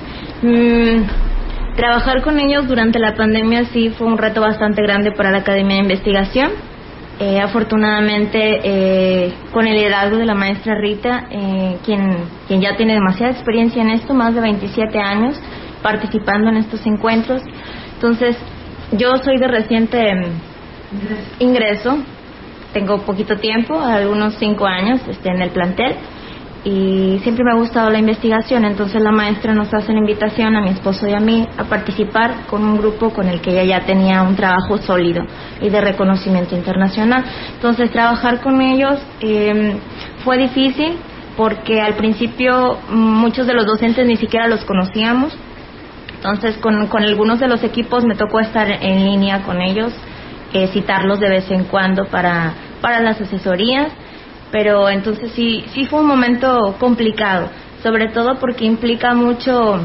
[0.43, 5.39] Mm, trabajar con ellos durante la pandemia sí fue un reto bastante grande para la
[5.39, 6.51] Academia de Investigación.
[7.23, 12.17] Eh, afortunadamente, eh, con el liderazgo de la maestra Rita, eh, quien,
[12.49, 15.39] quien ya tiene demasiada experiencia en esto, más de 27 años
[15.83, 17.43] participando en estos encuentros.
[17.95, 18.39] Entonces,
[18.93, 21.99] yo soy de reciente mm, ingreso,
[22.73, 25.97] tengo poquito tiempo, algunos cinco años este, en el plantel
[26.63, 30.61] y siempre me ha gustado la investigación, entonces la maestra nos hace la invitación a
[30.61, 33.87] mi esposo y a mí a participar con un grupo con el que ella ya
[33.87, 35.25] tenía un trabajo sólido
[35.63, 37.25] y de reconocimiento internacional.
[37.55, 39.79] Entonces trabajar con ellos eh,
[40.23, 40.99] fue difícil
[41.37, 45.35] porque al principio muchos de los docentes ni siquiera los conocíamos,
[46.17, 49.95] entonces con, con algunos de los equipos me tocó estar en línea con ellos,
[50.53, 53.91] eh, citarlos de vez en cuando para, para las asesorías,
[54.51, 57.49] pero entonces sí, sí fue un momento complicado,
[57.83, 59.81] sobre todo porque implica mucho,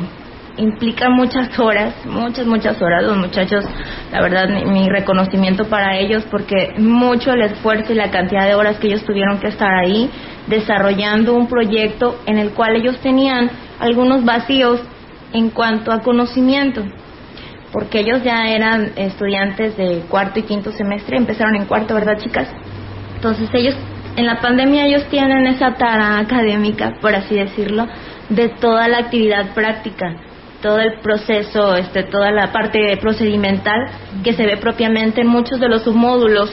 [0.58, 3.04] implica muchas horas, muchas, muchas horas.
[3.04, 3.66] Los muchachos,
[4.12, 8.56] la verdad, mi, mi reconocimiento para ellos porque mucho el esfuerzo y la cantidad de
[8.56, 10.10] horas que ellos tuvieron que estar ahí
[10.48, 13.50] desarrollando un proyecto en el cual ellos tenían
[13.80, 14.82] algunos vacíos
[15.34, 16.84] en cuanto a conocimiento
[17.76, 22.48] porque ellos ya eran estudiantes de cuarto y quinto semestre, empezaron en cuarto, ¿verdad, chicas?
[23.16, 23.76] Entonces ellos,
[24.16, 27.88] en la pandemia ellos tienen esa tara académica, por así decirlo,
[28.30, 30.16] de toda la actividad práctica,
[30.62, 33.88] todo el proceso, este, toda la parte procedimental
[34.24, 36.52] que se ve propiamente en muchos de los submódulos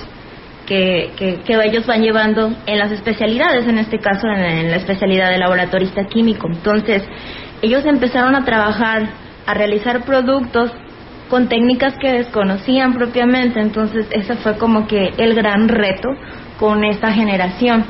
[0.67, 5.31] que, que, ellos van llevando en las especialidades, en este caso en, en la especialidad
[5.31, 6.49] de laboratorista químico.
[6.49, 7.03] Entonces,
[7.63, 9.11] ellos empezaron a trabajar,
[9.47, 10.73] a realizar productos
[11.29, 16.09] con técnicas que desconocían propiamente, entonces ese fue como que el gran reto
[16.59, 17.85] con esta generación,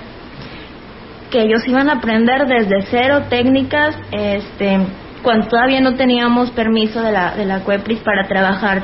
[1.30, 4.78] que ellos iban a aprender desde cero técnicas, este,
[5.22, 8.82] cuando todavía no teníamos permiso de la, de la CUEPRIS para trabajar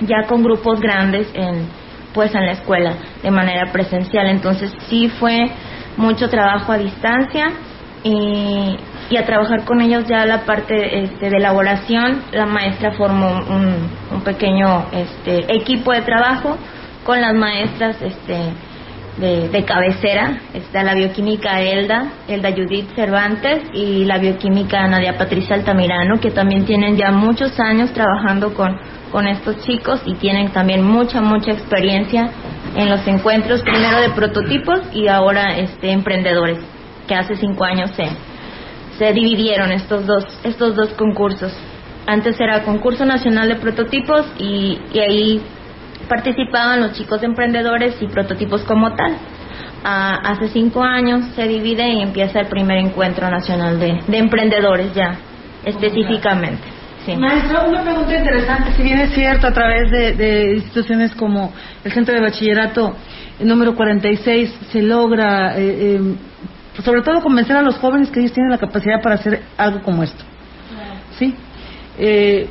[0.00, 1.68] ya con grupos grandes en,
[2.12, 5.50] pues en la escuela de manera presencial, entonces sí fue
[5.96, 7.52] mucho trabajo a distancia
[8.02, 8.76] y,
[9.10, 13.88] y a trabajar con ellos ya la parte este, de elaboración, la maestra formó un,
[14.12, 16.56] un pequeño este, equipo de trabajo
[17.04, 18.52] con las maestras este,
[19.18, 25.56] de, de cabecera, está la bioquímica Elda, Elda Judith Cervantes y la bioquímica Nadia Patricia
[25.56, 28.76] Altamirano, que también tienen ya muchos años trabajando con,
[29.10, 32.30] con estos chicos y tienen también mucha, mucha experiencia
[32.76, 36.58] en los encuentros primero de prototipos y ahora este emprendedores,
[37.08, 38.08] que hace cinco años se,
[38.98, 41.52] se dividieron estos dos, estos dos concursos.
[42.06, 45.42] Antes era concurso nacional de prototipos y, y ahí
[46.08, 49.16] participaban los chicos emprendedores y prototipos como tal.
[49.84, 54.92] Ah, hace cinco años se divide y empieza el primer encuentro nacional de, de emprendedores
[54.94, 55.16] ya,
[55.64, 56.62] específicamente.
[57.04, 57.16] Sí.
[57.16, 58.72] Maestra, una pregunta interesante.
[58.76, 61.52] Si bien es cierto, a través de, de instituciones como
[61.84, 62.96] el Centro de Bachillerato
[63.38, 68.32] el número 46 se logra, eh, eh, sobre todo, convencer a los jóvenes que ellos
[68.32, 70.24] tienen la capacidad para hacer algo como esto.
[71.18, 71.34] ¿Sí?
[71.98, 72.48] Eh,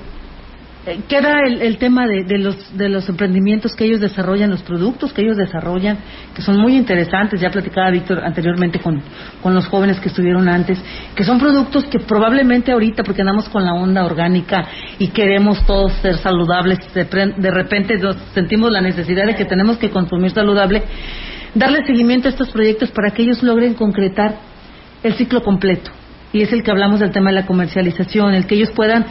[1.07, 5.13] queda el, el tema de, de los, de los emprendimientos que ellos desarrollan, los productos
[5.13, 5.97] que ellos desarrollan,
[6.35, 7.41] que son muy interesantes.
[7.41, 9.01] Ya platicaba Víctor anteriormente con,
[9.53, 10.79] los jóvenes que estuvieron antes,
[11.15, 14.67] que son productos que probablemente ahorita, porque andamos con la onda orgánica
[14.99, 17.05] y queremos todos ser saludables, de,
[17.37, 20.83] de repente nos sentimos la necesidad de que tenemos que consumir saludable,
[21.55, 24.35] darle seguimiento a estos proyectos para que ellos logren concretar
[25.03, 25.91] el ciclo completo.
[26.33, 29.05] Y es el que hablamos del tema de la comercialización, el que ellos puedan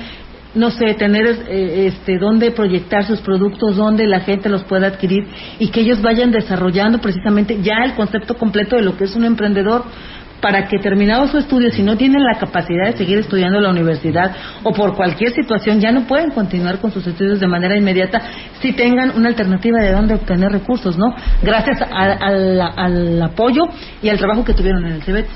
[0.54, 5.26] no sé, tener eh, este, dónde proyectar sus productos, dónde la gente los pueda adquirir
[5.58, 9.24] y que ellos vayan desarrollando precisamente ya el concepto completo de lo que es un
[9.24, 9.84] emprendedor
[10.40, 13.70] para que terminado su estudio, si no tienen la capacidad de seguir estudiando en la
[13.70, 14.30] universidad
[14.62, 18.20] o por cualquier situación, ya no pueden continuar con sus estudios de manera inmediata
[18.60, 21.14] si tengan una alternativa de dónde obtener recursos, ¿no?
[21.42, 23.62] Gracias a- al- apoyo
[24.02, 25.26] y al trabajo que tuvieron en el CEBET.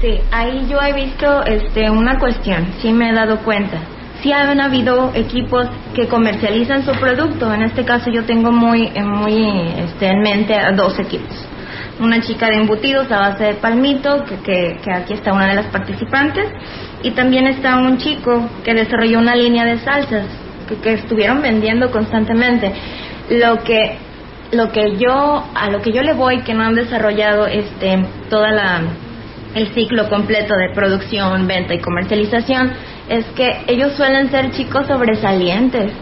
[0.00, 3.78] Sí, ahí yo he visto este, una cuestión, sí me he dado cuenta.
[4.26, 7.54] Sí han habido equipos que comercializan su producto.
[7.54, 11.30] En este caso yo tengo muy, eh, muy este, en mente dos equipos.
[12.00, 15.54] Una chica de embutidos a base de palmito, que, que, que aquí está una de
[15.54, 16.44] las participantes,
[17.04, 20.24] y también está un chico que desarrolló una línea de salsas
[20.68, 22.72] que, que estuvieron vendiendo constantemente.
[23.30, 23.96] Lo que
[24.50, 28.50] lo que yo a lo que yo le voy que no han desarrollado este toda
[28.50, 28.80] la
[29.56, 32.74] el ciclo completo de producción, venta y comercialización
[33.08, 35.92] es que ellos suelen ser chicos sobresalientes.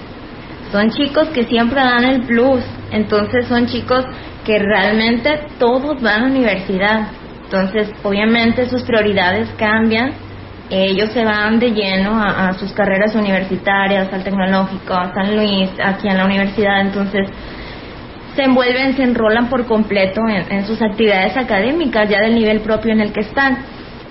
[0.72, 2.64] Son chicos que siempre dan el plus.
[2.90, 4.04] Entonces son chicos
[4.44, 7.08] que realmente todos van a la universidad.
[7.44, 10.14] Entonces, obviamente sus prioridades cambian.
[10.68, 16.08] Ellos se van de lleno a, sus carreras universitarias, al tecnológico, a San Luis, aquí
[16.08, 16.80] en la universidad.
[16.80, 17.28] Entonces,
[18.34, 22.92] se envuelven, se enrolan por completo en, en sus actividades académicas, ya del nivel propio
[22.92, 23.58] en el que están,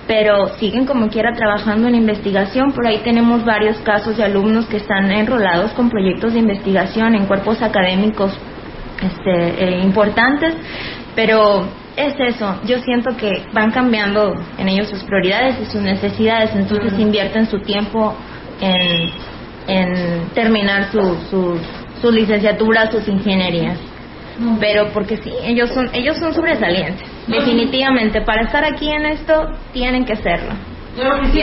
[0.07, 2.71] pero siguen como quiera trabajando en investigación.
[2.71, 7.25] Por ahí tenemos varios casos de alumnos que están enrolados con proyectos de investigación en
[7.25, 8.37] cuerpos académicos
[9.01, 10.53] este, eh, importantes,
[11.15, 11.65] pero
[11.95, 16.97] es eso, yo siento que van cambiando en ellos sus prioridades y sus necesidades, entonces
[16.97, 18.15] invierten su tiempo
[18.59, 19.09] en,
[19.67, 21.59] en terminar su, sus
[22.03, 23.77] sus licenciaturas, sus ingenierías.
[24.59, 27.07] Pero porque sí, ellos son ellos son sobresalientes.
[27.27, 30.53] Definitivamente, para estar aquí en esto tienen que serlo.
[30.95, 31.41] Sí,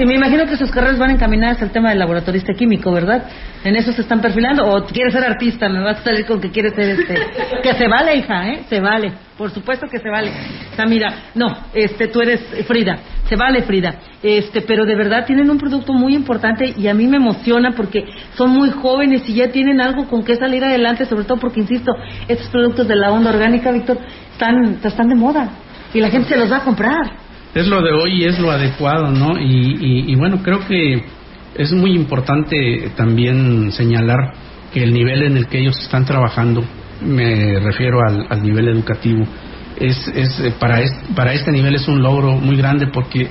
[0.00, 3.24] Y me imagino que sus carreras van encaminadas al tema del laboratorista químico, ¿verdad?
[3.64, 4.64] En eso se están perfilando.
[4.64, 5.68] ¿O quieres ser artista?
[5.68, 7.14] Me vas a salir con que quieres ser este.
[7.62, 8.64] Que se vale, hija, ¿eh?
[8.68, 9.12] Se vale.
[9.36, 10.30] Por supuesto que se vale.
[10.76, 12.98] Samira, no, este, tú eres Frida.
[13.28, 13.94] Se vale, Frida.
[14.22, 18.04] Este, pero de verdad tienen un producto muy importante y a mí me emociona porque
[18.34, 21.92] son muy jóvenes y ya tienen algo con que salir adelante, sobre todo porque, insisto,
[22.28, 23.98] estos productos de la onda orgánica, Víctor,
[24.32, 25.48] están, están de moda
[25.92, 27.31] y la gente se los va a comprar.
[27.54, 29.38] Es lo de hoy y es lo adecuado, ¿no?
[29.38, 31.02] Y, y- bueno, creo que
[31.54, 34.32] es muy importante también señalar
[34.72, 36.64] que el nivel en el que ellos están trabajando,
[37.04, 39.26] me refiero al, al nivel educativo,
[39.78, 43.28] es, es eh, para, es- para este nivel es un logro muy grande porque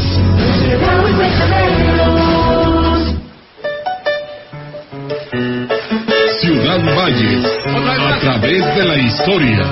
[7.08, 9.64] Valles, a través de la historia.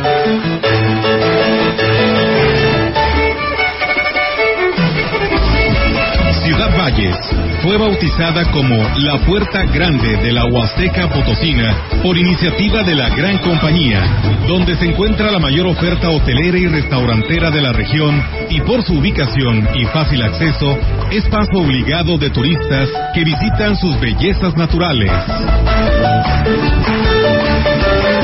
[6.43, 7.17] Ciudad Valles
[7.63, 13.37] fue bautizada como la Puerta Grande de la Huasteca Potosina por iniciativa de la Gran
[13.39, 14.03] Compañía,
[14.49, 18.95] donde se encuentra la mayor oferta hotelera y restaurantera de la región y por su
[18.95, 20.79] ubicación y fácil acceso
[21.11, 25.13] es paso obligado de turistas que visitan sus bellezas naturales.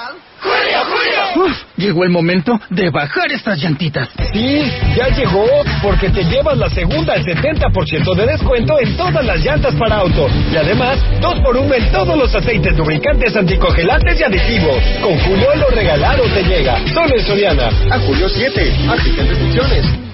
[1.36, 4.08] Uf, llegó el momento de bajar estas llantitas.
[4.32, 5.46] Sí, ya llegó,
[5.82, 10.28] porque te llevas la segunda al 70% de descuento en todas las llantas para auto.
[10.52, 14.82] Y además, dos por uno en todos los aceites lubricantes anticongelantes y aditivos.
[15.00, 16.78] Con Julio lo regalado te llega.
[16.92, 17.68] Solo en Soriana.
[17.90, 18.76] A Julio 7.
[18.88, 20.09] Aplican restricciones.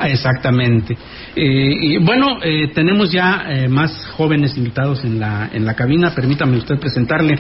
[0.08, 0.98] exactamente.
[1.36, 6.14] Eh, y bueno eh, tenemos ya eh, más jóvenes invitados en la en la cabina.
[6.14, 7.36] Permítame usted presentarle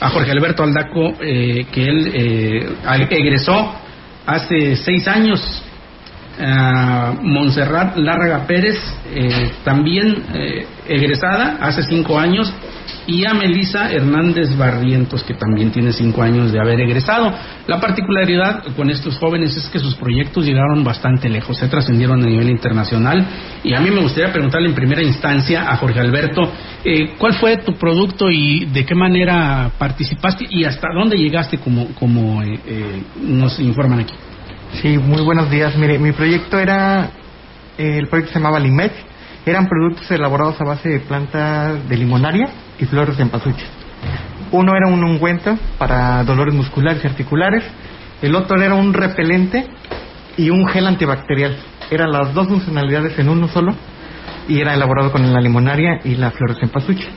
[0.00, 2.76] a Jorge Alberto Aldaco que él
[3.10, 3.74] egresó
[4.26, 5.62] hace seis años
[6.38, 8.76] a Montserrat Lárraga Pérez,
[9.12, 12.52] eh, también eh, egresada hace cinco años,
[13.06, 17.32] y a Melisa Hernández Barrientos, que también tiene cinco años de haber egresado.
[17.66, 22.26] La particularidad con estos jóvenes es que sus proyectos llegaron bastante lejos, se trascendieron a
[22.26, 23.26] nivel internacional,
[23.64, 26.52] y a mí me gustaría preguntarle en primera instancia a Jorge Alberto,
[26.84, 31.86] eh, ¿cuál fue tu producto y de qué manera participaste y hasta dónde llegaste como,
[31.94, 34.14] como eh, nos informan aquí?
[34.74, 35.76] Sí, muy buenos días.
[35.76, 37.10] Mire, mi proyecto era,
[37.76, 38.92] eh, el proyecto se llamaba Limet.
[39.44, 42.48] Eran productos elaborados a base de planta de limonaria
[42.78, 43.66] y flores de empasuche.
[44.52, 47.64] Uno era un ungüento para dolores musculares y articulares.
[48.22, 49.66] El otro era un repelente
[50.38, 51.56] y un gel antibacterial.
[51.90, 53.74] eran las dos funcionalidades en uno solo
[54.48, 57.08] y era elaborado con la limonaria y la flor de cempasúchil.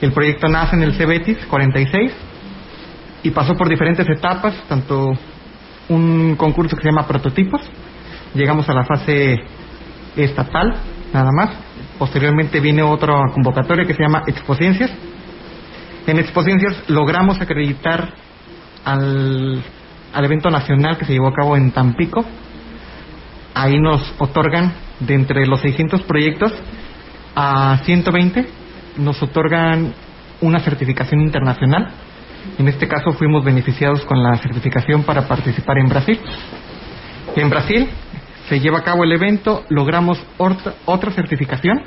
[0.00, 2.12] El proyecto nace en el CEBETIS 46
[3.24, 5.12] y pasó por diferentes etapas, tanto
[5.88, 7.60] un concurso que se llama prototipos,
[8.34, 9.36] llegamos a la fase
[10.16, 10.74] estatal,
[11.12, 11.50] nada más,
[11.98, 14.90] posteriormente viene otra convocatoria que se llama Expociencias.
[16.06, 18.14] En Expociencias logramos acreditar
[18.84, 19.62] al,
[20.12, 22.24] al evento nacional que se llevó a cabo en Tampico.
[23.54, 26.52] Ahí nos otorgan, de entre los 600 proyectos,
[27.34, 28.46] a 120
[28.98, 29.94] nos otorgan
[30.40, 31.90] una certificación internacional.
[32.58, 36.20] En este caso fuimos beneficiados con la certificación para participar en Brasil.
[37.36, 37.88] En Brasil
[38.48, 41.82] se lleva a cabo el evento, logramos otra certificación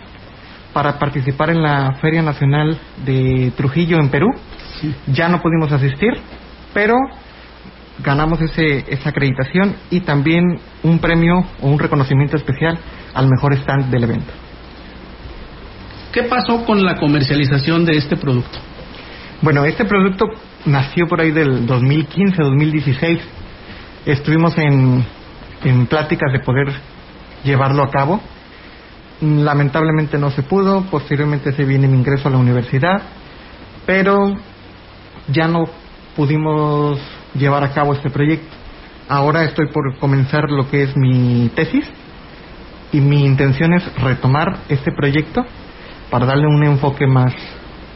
[0.73, 4.27] para participar en la Feria Nacional de Trujillo en Perú.
[5.07, 6.13] Ya no pudimos asistir,
[6.73, 6.95] pero
[8.03, 10.43] ganamos ese, esa acreditación y también
[10.83, 12.77] un premio o un reconocimiento especial
[13.13, 14.33] al mejor stand del evento.
[16.11, 18.57] ¿Qué pasó con la comercialización de este producto?
[19.45, 20.25] Bueno, este producto
[20.65, 23.19] nació por ahí del 2015-2016.
[24.07, 25.05] Estuvimos en,
[25.63, 26.73] en pláticas de poder
[27.43, 28.21] llevarlo a cabo.
[29.21, 30.85] Lamentablemente no se pudo.
[30.89, 33.03] Posteriormente se viene mi ingreso a la universidad.
[33.85, 34.33] Pero
[35.27, 35.65] ya no
[36.15, 36.99] pudimos
[37.35, 38.51] llevar a cabo este proyecto.
[39.07, 41.85] Ahora estoy por comenzar lo que es mi tesis
[42.91, 45.45] y mi intención es retomar este proyecto
[46.09, 47.31] para darle un enfoque más,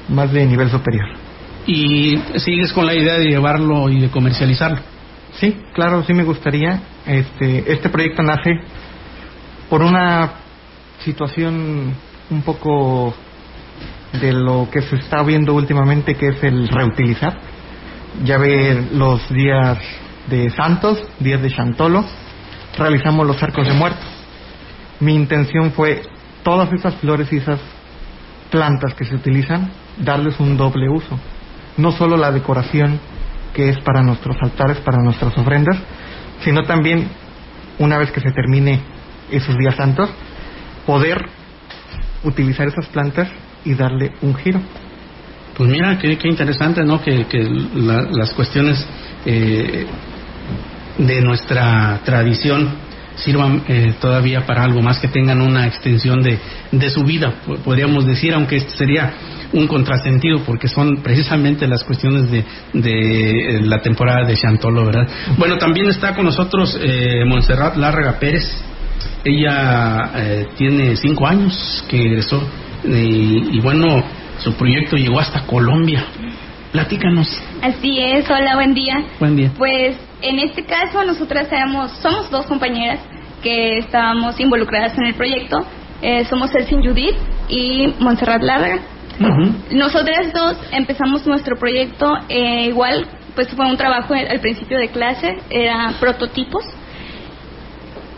[0.10, 1.19] más de nivel superior.
[1.70, 4.80] ¿Y sigues con la idea de llevarlo y de comercializarlo?
[5.34, 6.82] Sí, claro, sí me gustaría.
[7.06, 8.50] Este, este proyecto nace
[9.70, 10.32] por una
[11.06, 11.94] situación
[12.32, 13.14] un poco
[14.20, 17.40] de lo que se está viendo últimamente, que es el reutilizar.
[18.24, 19.78] Ya ve los días
[20.28, 22.04] de Santos, días de Chantolo,
[22.80, 24.08] realizamos los arcos de muertos.
[25.02, 26.02] Mi intención fue
[26.42, 27.60] todas esas flores y esas
[28.50, 31.20] plantas que se utilizan, darles un doble uso.
[31.78, 33.00] No solo la decoración
[33.54, 35.78] que es para nuestros altares, para nuestras ofrendas,
[36.44, 37.08] sino también,
[37.80, 38.80] una vez que se termine
[39.32, 40.10] esos días santos,
[40.86, 41.18] poder
[42.24, 43.30] utilizar esas plantas
[43.66, 44.60] y darle un giro.
[45.58, 47.02] Pues mira, qué, qué interesante, ¿no?
[47.02, 47.44] Que, que
[47.76, 48.86] la- las cuestiones
[49.26, 49.86] eh,
[50.98, 52.70] de nuestra tradición
[53.24, 56.38] sirvan eh, todavía para algo más, que tengan una extensión de,
[56.72, 59.14] de su vida, po- podríamos decir, aunque este sería
[59.54, 62.44] un contrasentido, porque son precisamente las cuestiones de,
[62.74, 65.08] de eh, la temporada de Chantolo, ¿verdad?
[65.38, 68.44] Bueno, también está con nosotros eh, Montserrat Lárraga Pérez.
[69.24, 72.42] Ella eh, tiene cinco años que egresó
[72.86, 74.04] y, y bueno,
[74.38, 76.06] su proyecto llegó hasta Colombia.
[76.72, 77.28] Platícanos.
[77.62, 78.96] Así es, hola, buen día.
[79.20, 79.52] Buen día.
[79.58, 83.00] Pues en este caso nosotras éramos, somos dos compañeras
[83.42, 85.58] que estábamos involucradas en el proyecto.
[86.02, 87.16] Eh, somos Elsin Judith
[87.48, 88.80] y Montserrat Larga.
[89.72, 93.06] Nosotras dos empezamos nuestro proyecto eh, igual,
[93.36, 96.64] pues fue un trabajo al principio de clase, era prototipos.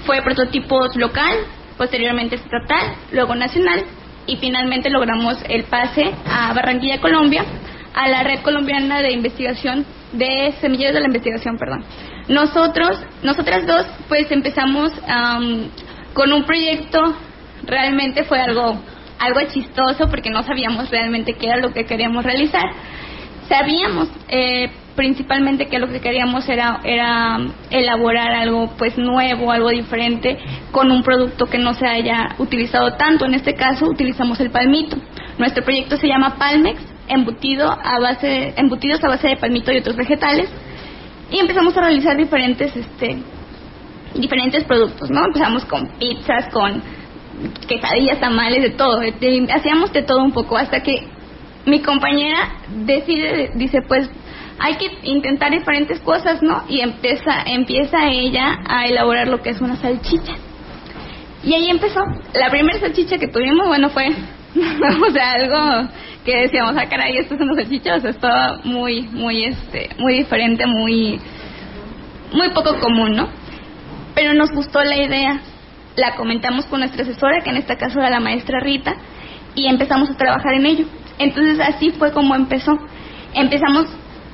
[0.06, 1.38] Fue prototipos local,
[1.78, 3.84] posteriormente estatal, luego nacional
[4.28, 7.46] y finalmente logramos el pase a Barranquilla, Colombia,
[7.94, 11.84] a la red colombiana de investigación de semilleros de la investigación, perdón.
[12.28, 15.70] Nosotros, nosotras dos, pues empezamos am,
[16.14, 17.16] con un proyecto,
[17.66, 18.82] realmente fue algo,
[19.20, 22.66] algo chistoso porque no sabíamos realmente qué era lo que queríamos realizar.
[23.48, 27.38] Sabíamos eh, principalmente que lo que queríamos era, era
[27.70, 30.38] elaborar algo pues nuevo, algo diferente,
[30.72, 33.26] con un producto que no se haya utilizado tanto.
[33.26, 34.98] En este caso utilizamos el palmito.
[35.38, 36.80] Nuestro proyecto se llama Palmex,
[37.14, 40.50] embutido a base, embutidos a base de palmito y otros vegetales.
[41.32, 43.18] Y empezamos a realizar diferentes, este,
[44.16, 45.26] diferentes productos, ¿no?
[45.26, 46.82] Empezamos con pizzas, con
[47.68, 49.00] quesadillas, tamales, de todo.
[49.00, 51.08] De- hacíamos de todo un poco hasta que
[51.66, 52.50] mi compañera
[52.86, 54.10] decide, dice, pues
[54.60, 56.64] hay que intentar diferentes cosas, ¿no?
[56.68, 60.34] Y empieza, empieza ella a elaborar lo que es una salchicha.
[61.44, 62.02] Y ahí empezó.
[62.34, 64.08] La primera salchicha que tuvimos, bueno, fue,
[65.08, 65.90] o sea, algo
[66.26, 70.14] que decíamos, ah, caray, esto es una salchicha, o sea, estaba muy, muy, este, muy
[70.20, 71.20] diferente, muy,
[72.34, 73.30] muy poco común, ¿no?
[74.14, 75.42] Pero nos gustó la idea,
[75.96, 78.96] la comentamos con nuestra asesora, que en este caso era la maestra Rita,
[79.56, 80.86] y empezamos a trabajar en ello.
[81.18, 82.78] Entonces así fue como empezó.
[83.34, 83.88] Empezamos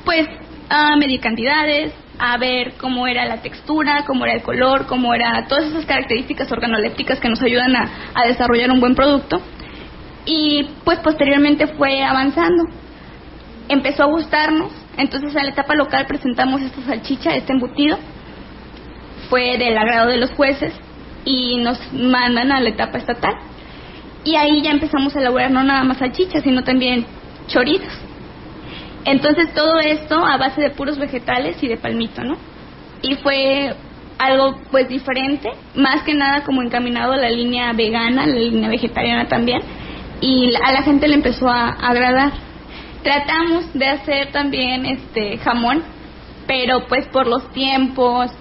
[0.06, 0.28] pues
[0.70, 5.46] a medir cantidades, a ver cómo era la textura, cómo era el color, cómo era
[5.48, 9.42] todas esas características organolépticas que nos ayudan a, a desarrollar un buen producto.
[10.28, 12.66] Y pues posteriormente fue avanzando.
[13.70, 17.98] Empezó a gustarnos, entonces en la etapa local presentamos esta salchicha, este embutido.
[19.30, 20.74] Fue del agrado de los jueces
[21.26, 23.34] y nos mandan a la etapa estatal.
[24.26, 27.06] Y ahí ya empezamos a elaborar no nada más salchichas, sino también
[27.48, 27.94] chorizos.
[29.06, 32.38] Entonces todo esto a base de puros vegetales y de palmito, ¿no?
[33.02, 33.74] Y fue
[34.18, 39.28] algo pues diferente, más que nada como encaminado a la línea vegana, la línea vegetariana
[39.28, 39.62] también,
[40.22, 42.32] y a la gente le empezó a agradar.
[43.04, 45.84] Tratamos de hacer también este jamón,
[46.48, 48.32] pero pues por los tiempos,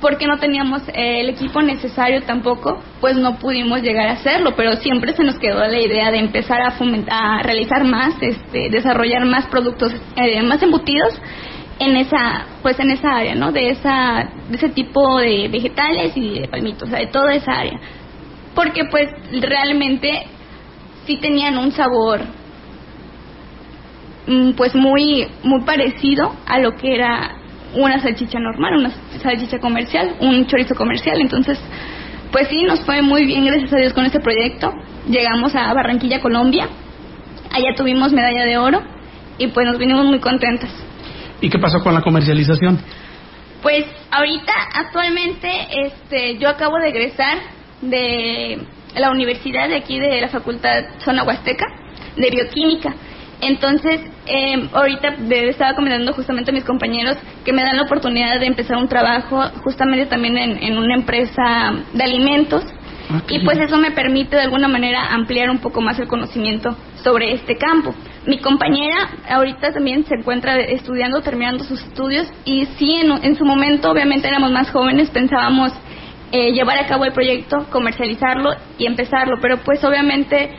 [0.00, 5.14] porque no teníamos el equipo necesario tampoco, pues no pudimos llegar a hacerlo, pero siempre
[5.14, 9.46] se nos quedó la idea de empezar a fomentar, a realizar más, este, desarrollar más
[9.46, 11.20] productos, eh, más embutidos
[11.78, 13.52] en esa, pues en esa área, ¿no?
[13.52, 17.52] De esa, de ese tipo de vegetales y de palmitos, o sea, de toda esa
[17.52, 17.80] área,
[18.54, 19.08] porque pues
[19.40, 20.26] realmente
[21.06, 22.20] sí tenían un sabor
[24.26, 27.36] mm, pues muy muy parecido a lo que era
[27.74, 28.90] una salchicha normal, una
[29.22, 31.20] salchicha comercial, un chorizo comercial.
[31.20, 31.58] Entonces,
[32.32, 34.72] pues sí, nos fue muy bien, gracias a Dios, con este proyecto.
[35.08, 36.68] Llegamos a Barranquilla, Colombia.
[37.52, 38.82] Allá tuvimos medalla de oro
[39.38, 40.70] y pues nos vinimos muy contentas.
[41.40, 42.80] ¿Y qué pasó con la comercialización?
[43.62, 45.50] Pues ahorita, actualmente,
[45.84, 47.38] este, yo acabo de egresar
[47.82, 48.58] de
[48.96, 51.66] la universidad de aquí de la Facultad Zona Huasteca
[52.16, 52.94] de Bioquímica.
[53.40, 58.46] Entonces, eh, ahorita estaba comentando justamente a mis compañeros que me dan la oportunidad de
[58.46, 62.64] empezar un trabajo justamente también en, una empresa de alimentos
[63.10, 66.76] ah, y pues eso me permite de alguna manera ampliar un poco más el conocimiento
[67.04, 67.94] sobre este campo.
[68.26, 73.90] Mi compañera ahorita también se encuentra estudiando, terminando sus estudios y sí, en, su momento
[73.90, 75.72] obviamente éramos más jóvenes, pensábamos
[76.32, 80.50] eh, llevar a cabo el proyecto, comercializarlo y empezarlo, pero pues obviamente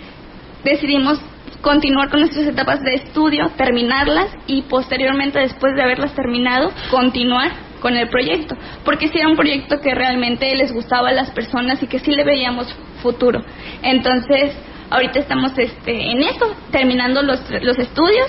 [0.64, 1.20] decidimos
[1.62, 7.52] continuar con nuestras etapas de estudio, terminarlas y posteriormente, después de haberlas terminado, continuar
[7.82, 11.82] con el proyecto, porque si era un proyecto que realmente les gustaba a las personas
[11.84, 13.44] y que sí le veíamos futuro.
[13.84, 14.58] Entonces,
[14.90, 18.28] ahorita estamos este, en eso, terminando los, los estudios,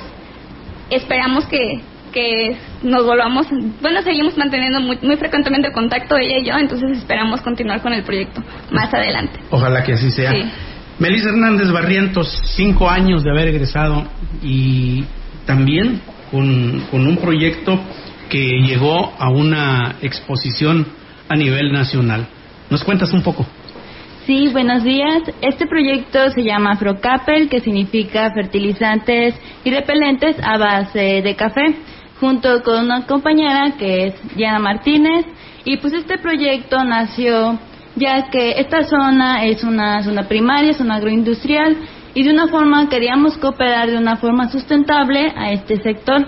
[0.91, 1.81] esperamos que,
[2.13, 3.47] que nos volvamos,
[3.81, 7.93] bueno, seguimos manteniendo muy, muy frecuentemente el contacto ella y yo, entonces esperamos continuar con
[7.93, 9.41] el proyecto más adelante.
[9.51, 10.33] Ojalá que así sea.
[10.99, 14.05] Melissa Hernández Barrientos, cinco años de haber egresado
[14.43, 15.05] y
[15.47, 16.01] también
[16.31, 17.81] con, un proyecto
[18.29, 20.87] que llegó a una exposición
[21.29, 22.27] a nivel nacional.
[22.69, 23.47] ¿Nos cuentas un poco?
[24.27, 25.23] Sí, buenos días.
[25.41, 29.35] Este proyecto se llama Frocapel, que significa fertilizantes
[29.65, 31.77] y repelentes a base de café,
[32.21, 35.27] junto con una compañera que es Diana Martínez.
[35.65, 37.59] Y pues este proyecto nació
[37.97, 41.77] ya que esta zona es una zona primaria, es una agroindustrial
[42.15, 46.27] y de una forma queríamos cooperar de una forma sustentable a este sector.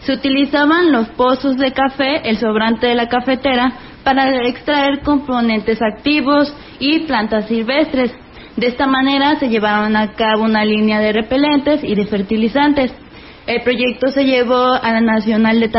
[0.00, 6.54] Se utilizaban los pozos de café, el sobrante de la cafetera, para extraer componentes activos
[6.78, 8.12] y plantas silvestres.
[8.56, 12.92] De esta manera se llevaron a cabo una línea de repelentes y de fertilizantes.
[13.46, 15.70] El proyecto se llevó a la Nacional de,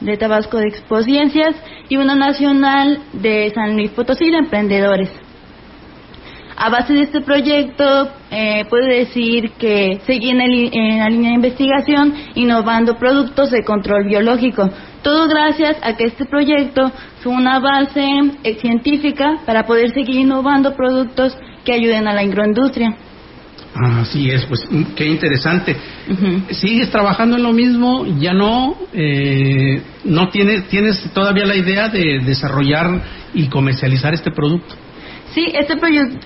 [0.00, 1.54] de Tabasco de Expociencias
[1.88, 5.10] y una Nacional de San Luis Potosí de Emprendedores.
[6.56, 11.36] A base de este proyecto, eh, puedo decir que seguí en, en, la línea de
[11.36, 14.70] investigación innovando productos de control biológico.
[15.02, 16.92] Todo gracias a que este proyecto
[17.22, 18.06] fue una base
[18.44, 22.96] eh, científica para poder seguir innovando productos que ayuden a la agroindustria.
[23.74, 25.76] Así es, pues mm, qué interesante.
[26.50, 28.06] ¿Sigues trabajando en lo mismo?
[28.20, 28.76] ¿Ya no?
[28.92, 33.02] Eh, ¿No tienes, tienes todavía la idea de desarrollar
[33.34, 34.74] y comercializar este producto?
[35.34, 35.74] Sí, este,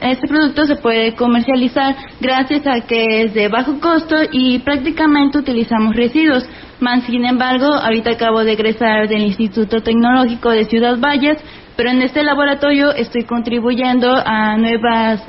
[0.02, 5.96] este producto se puede comercializar gracias a que es de bajo costo y prácticamente utilizamos
[5.96, 6.44] residuos.
[6.80, 11.38] Man, sin embargo, ahorita acabo de egresar del Instituto Tecnológico de Ciudad Valles,
[11.76, 15.22] pero en este laboratorio estoy contribuyendo a nuevas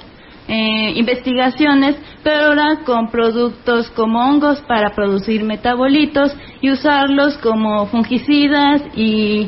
[0.50, 8.82] eh, investigaciones, pero ahora con productos como hongos para producir metabolitos y usarlos como fungicidas
[8.96, 9.48] y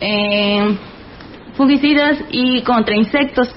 [0.00, 0.76] eh,
[1.56, 3.48] fungicidas y contra insectos.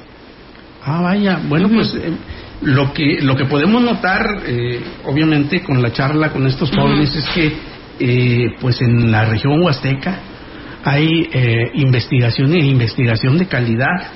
[0.85, 2.13] Ah, vaya, bueno, pues eh,
[2.61, 7.27] lo que lo que podemos notar, eh, obviamente, con la charla con estos jóvenes es
[7.35, 10.19] que, pues en la región huasteca
[10.85, 11.27] hay
[11.73, 14.11] investigación y investigación de calidad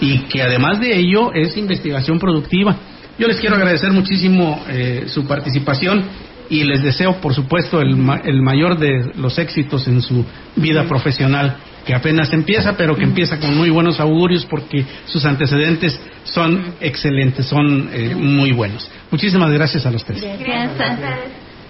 [0.00, 2.76] y que además de ello es investigación productiva.
[3.18, 6.04] Yo les quiero agradecer muchísimo eh, su participación
[6.50, 10.24] y les deseo, por supuesto, el, el, mayor de los éxitos en su
[10.56, 15.98] vida profesional, que apenas empieza, pero que empieza con muy buenos augurios porque sus antecedentes
[16.24, 18.90] son excelentes, son eh, muy buenos.
[19.10, 20.22] Muchísimas gracias a los tres.
[20.38, 21.00] Gracias.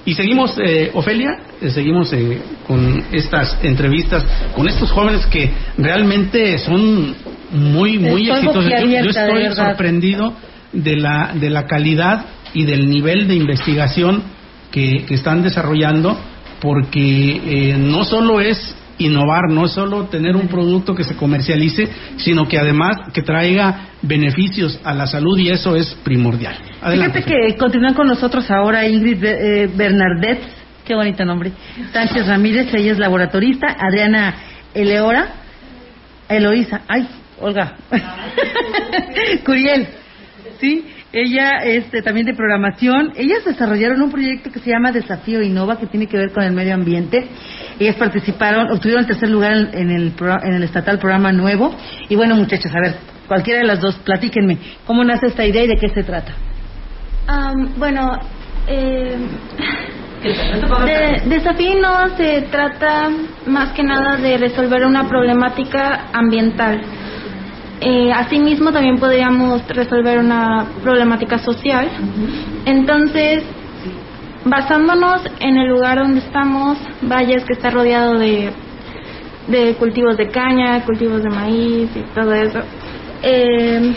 [0.06, 2.12] Y seguimos, eh, Ofelia, seguimos
[2.66, 7.14] con estas entrevistas con estos jóvenes que realmente son
[7.50, 8.62] muy, muy Estoy exitoso.
[8.62, 10.34] Yo, yo boquiabierta, de estoy sorprendido
[10.72, 14.22] de la, de la calidad y del nivel de investigación
[14.70, 16.18] que, que están desarrollando,
[16.60, 17.40] porque
[17.70, 22.46] eh, no solo es innovar, no es solo tener un producto que se comercialice, sino
[22.46, 26.56] que además que traiga beneficios a la salud y eso es primordial.
[26.80, 27.22] Adelante.
[27.22, 30.40] Fíjate que continúan con nosotros ahora Ingrid eh, Bernardet,
[30.84, 31.52] qué bonito nombre,
[31.92, 34.34] Sánchez Ramírez, ella es laboratorista, Adriana
[34.74, 35.28] Eleora,
[36.28, 37.06] Eloísa, ay,
[37.40, 37.76] Olga,
[39.44, 39.88] Curiel,
[40.60, 45.78] sí, ella este también de programación, ellas desarrollaron un proyecto que se llama Desafío Innova,
[45.78, 47.26] que tiene que ver con el medio ambiente,
[47.78, 50.12] ellas participaron, obtuvieron el tercer lugar en, el,
[50.42, 51.74] en el estatal programa nuevo,
[52.08, 55.68] y bueno muchachos, a ver, cualquiera de las dos, platíquenme, ¿cómo nace esta idea y
[55.68, 56.32] de qué se trata?
[57.26, 58.18] Am, bueno,
[58.66, 59.16] eh,
[60.84, 63.10] de, Desafío no se trata
[63.46, 66.80] más que nada de resolver una problemática ambiental.
[67.80, 71.88] Eh, asimismo, también podríamos resolver una problemática social.
[72.64, 73.42] Entonces,
[74.44, 78.50] basándonos en el lugar donde estamos, Valles que está rodeado de,
[79.48, 82.60] de cultivos de caña, cultivos de maíz y todo eso,
[83.22, 83.94] eh,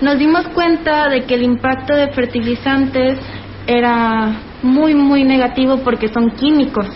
[0.00, 3.18] nos dimos cuenta de que el impacto de fertilizantes
[3.66, 4.30] era
[4.62, 6.86] muy muy negativo porque son químicos.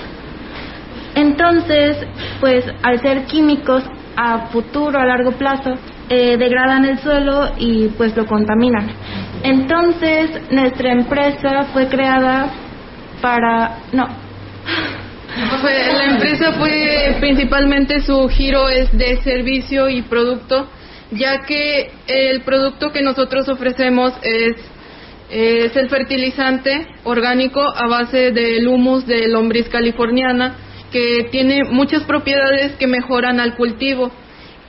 [1.14, 1.96] Entonces,
[2.40, 3.82] pues al ser químicos
[4.22, 5.78] a futuro, a largo plazo,
[6.10, 8.90] eh, degradan el suelo y pues lo contaminan.
[9.42, 12.50] Entonces, nuestra empresa fue creada
[13.22, 13.78] para...
[13.92, 14.06] No,
[15.62, 20.68] la empresa fue principalmente su giro es de servicio y producto,
[21.12, 24.56] ya que el producto que nosotros ofrecemos es,
[25.30, 30.56] es el fertilizante orgánico a base del humus de lombriz californiana,
[30.90, 34.10] que tiene muchas propiedades que mejoran al cultivo.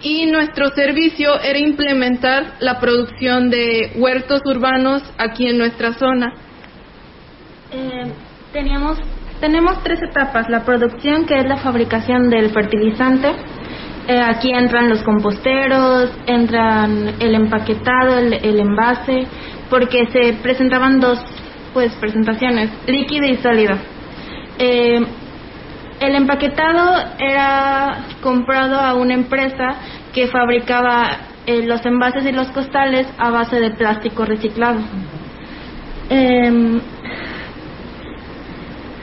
[0.03, 6.33] Y nuestro servicio era implementar la producción de huertos urbanos aquí en nuestra zona.
[7.71, 8.11] Eh,
[8.51, 8.97] teníamos,
[9.39, 10.49] tenemos tres etapas.
[10.49, 13.31] La producción, que es la fabricación del fertilizante.
[14.07, 19.27] Eh, aquí entran los composteros, entran el empaquetado, el, el envase,
[19.69, 21.19] porque se presentaban dos
[21.73, 23.77] pues presentaciones, líquido y sólido.
[24.57, 24.99] Eh,
[26.01, 29.75] el empaquetado era comprado a una empresa
[30.11, 34.79] que fabricaba eh, los envases y los costales a base de plástico reciclado.
[36.09, 36.81] Em,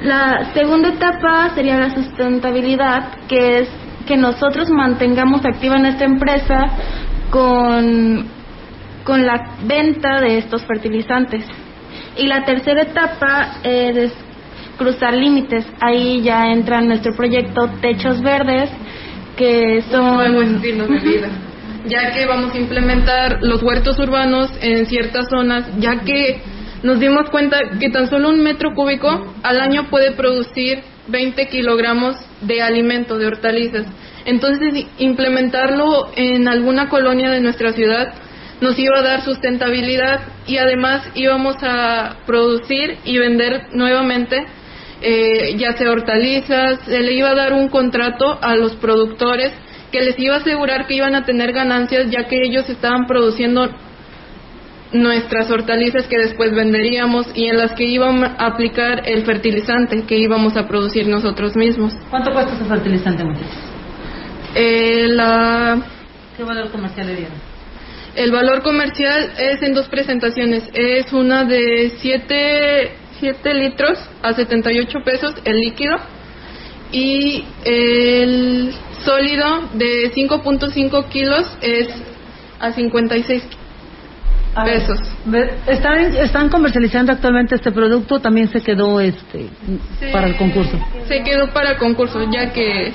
[0.02, 3.68] la segunda etapa sería la sustentabilidad, que es
[4.06, 6.66] que nosotros mantengamos activa nuestra empresa
[7.30, 8.26] con,
[9.04, 11.44] con la venta de estos fertilizantes.
[12.16, 14.12] Y la tercera etapa es
[14.78, 15.66] cruzar límites.
[15.80, 18.70] Ahí ya entra nuestro proyecto Techos Verdes,
[19.36, 20.16] que son...
[20.16, 21.28] nuevo estilo de vida,
[21.86, 26.40] ya que vamos a implementar los huertos urbanos en ciertas zonas, ya que
[26.82, 32.16] nos dimos cuenta que tan solo un metro cúbico al año puede producir 20 kilogramos
[32.42, 33.86] de alimento, de hortalizas.
[34.24, 38.14] Entonces, implementarlo en alguna colonia de nuestra ciudad
[38.60, 44.44] nos iba a dar sustentabilidad y además íbamos a producir y vender nuevamente
[45.00, 49.52] eh, ya sea hortalizas, se le iba a dar un contrato a los productores
[49.92, 53.70] que les iba a asegurar que iban a tener ganancias ya que ellos estaban produciendo
[54.92, 60.18] nuestras hortalizas que después venderíamos y en las que iban a aplicar el fertilizante que
[60.18, 61.92] íbamos a producir nosotros mismos.
[62.10, 63.56] ¿Cuánto cuesta ese fertilizante, muchachos?
[64.54, 65.78] Eh, la,
[66.36, 67.48] ¿Qué valor comercial le dieron?
[68.18, 70.64] el valor comercial es en dos presentaciones.
[70.74, 75.96] Es una de 7 siete litros a 78 pesos el líquido
[76.90, 81.88] y el sólido de 5.5 kilos es
[82.60, 83.42] a 56
[84.54, 84.98] A ver, pesos.
[85.66, 88.20] ¿Están, ¿Están comercializando actualmente este producto?
[88.20, 89.48] También se quedó este
[90.12, 90.78] para el concurso.
[91.06, 92.92] Se quedó para el concurso ya que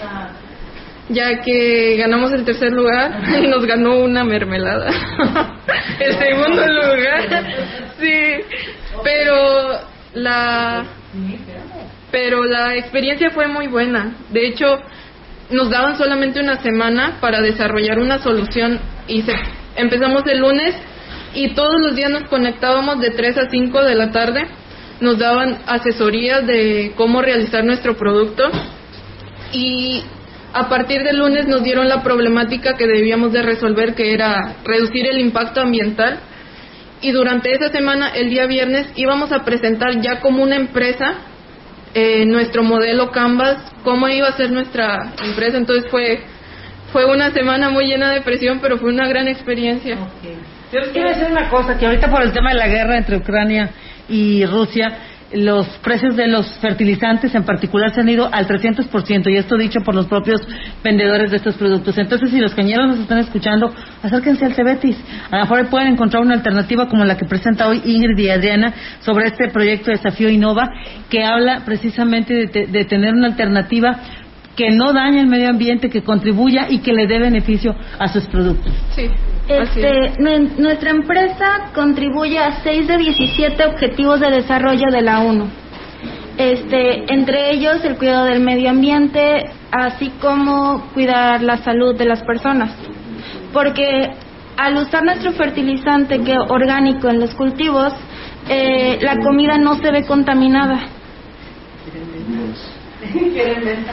[1.10, 4.90] ya que ganamos el tercer lugar y nos ganó una mermelada.
[6.00, 7.46] el segundo lugar,
[8.00, 8.36] sí,
[9.04, 10.86] pero la
[12.12, 14.16] pero la experiencia fue muy buena.
[14.30, 14.78] De hecho,
[15.50, 19.34] nos daban solamente una semana para desarrollar una solución y se,
[19.76, 20.76] empezamos el lunes
[21.34, 24.46] y todos los días nos conectábamos de 3 a 5 de la tarde.
[25.02, 28.44] Nos daban asesorías de cómo realizar nuestro producto
[29.52, 30.04] y
[30.54, 35.08] a partir del lunes nos dieron la problemática que debíamos de resolver que era reducir
[35.08, 36.20] el impacto ambiental
[37.04, 41.16] y durante esa semana el día viernes íbamos a presentar ya como una empresa
[41.94, 46.22] eh, nuestro modelo Canvas, cómo iba a ser nuestra empresa, entonces fue
[46.92, 49.98] fue una semana muy llena de presión, pero fue una gran experiencia.
[50.72, 53.18] Yo les quiero decir una cosa, que ahorita por el tema de la guerra entre
[53.18, 53.72] Ucrania
[54.08, 54.92] y Rusia,
[55.36, 59.80] los precios de los fertilizantes en particular se han ido al 300% y esto dicho
[59.82, 60.42] por los propios
[60.84, 61.98] vendedores de estos productos.
[61.98, 64.98] Entonces, si los cañeros nos están escuchando, acérquense al Cebetis.
[65.32, 68.74] A lo mejor pueden encontrar una alternativa como la que presenta hoy Ingrid y Adriana
[69.00, 70.70] sobre este proyecto Desafío Innova
[71.10, 74.00] que habla precisamente de, te- de tener una alternativa
[74.56, 78.26] que no dañe el medio ambiente, que contribuya y que le dé beneficio a sus
[78.26, 78.72] productos.
[78.96, 79.10] Sí.
[79.48, 85.48] Este, nue- nuestra empresa contribuye a 6 de 17 objetivos de desarrollo de la ONU.
[86.38, 92.24] Este, entre ellos el cuidado del medio ambiente, así como cuidar la salud de las
[92.24, 92.72] personas.
[93.52, 94.10] Porque
[94.58, 97.94] al usar nuestro fertilizante que orgánico en los cultivos,
[98.50, 100.80] eh, la comida no se ve contaminada.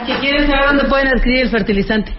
[0.05, 2.13] Si quieren saber dónde pueden adquirir el fertilizante.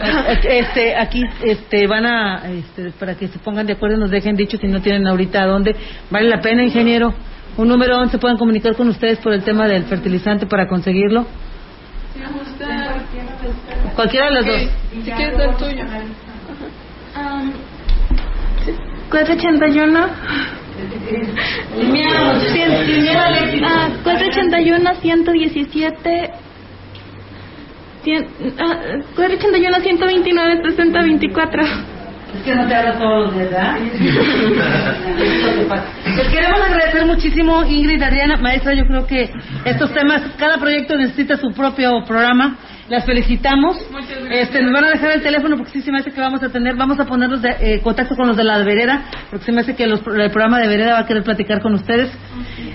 [0.44, 4.56] Este, aquí este, van a, este, para que se pongan de acuerdo, nos dejen dicho
[4.56, 5.76] si no tienen ahorita dónde.
[6.10, 7.12] Vale la pena, ingeniero.
[7.58, 11.26] Un número donde se pueden comunicar con ustedes por el tema del fertilizante para conseguirlo.
[13.94, 14.62] Cualquiera de los dos.
[15.04, 15.84] Si quieres el tuyo.
[17.16, 17.52] Um,
[19.10, 20.59] 481
[23.64, 26.30] Ah, 481 117
[28.04, 28.26] cien-
[28.58, 28.76] ah,
[29.16, 33.76] 481 129 60 24 Es que no te habla todos, ¿verdad?
[36.16, 38.72] Les queremos agradecer muchísimo, Ingrid, Adriana, maestra.
[38.74, 39.30] Yo creo que
[39.64, 42.56] estos temas, cada proyecto necesita su propio programa.
[42.90, 43.76] Las felicitamos.
[44.30, 46.48] Este, nos van a dejar el teléfono porque sí se me hace que vamos a
[46.48, 49.60] tener, vamos a ponerlos de eh, contacto con los de la vereda, porque se me
[49.60, 52.10] hace que los- el programa de vereda va a querer platicar con ustedes.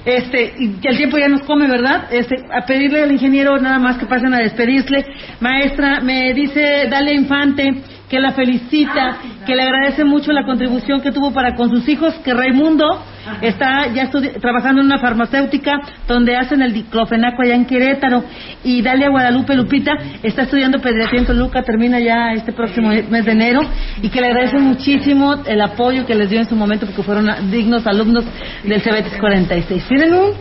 [0.05, 2.07] Este, y que el tiempo ya nos come, ¿verdad?
[2.11, 5.05] Este, a pedirle al ingeniero nada más que pasen a despedirse.
[5.41, 7.73] Maestra, me dice Dalia Infante
[8.09, 12.13] que la felicita, que le agradece mucho la contribución que tuvo para con sus hijos,
[12.23, 13.03] que Raimundo
[13.41, 18.23] está ya trabajando en una farmacéutica donde hacen el diclofenaco allá en Querétaro.
[18.63, 23.31] Y Dalia Guadalupe Lupita está estudiando pediatría en Toluca, termina ya este próximo mes de
[23.31, 23.61] enero.
[24.01, 27.49] Y que le agradece muchísimo el apoyo que les dio en su momento porque fueron
[27.49, 28.25] dignos alumnos
[28.63, 29.87] del CBT 46.
[29.87, 30.31] Tienen un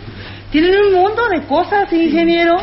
[0.51, 2.57] tienen un mundo de cosas, ingeniero.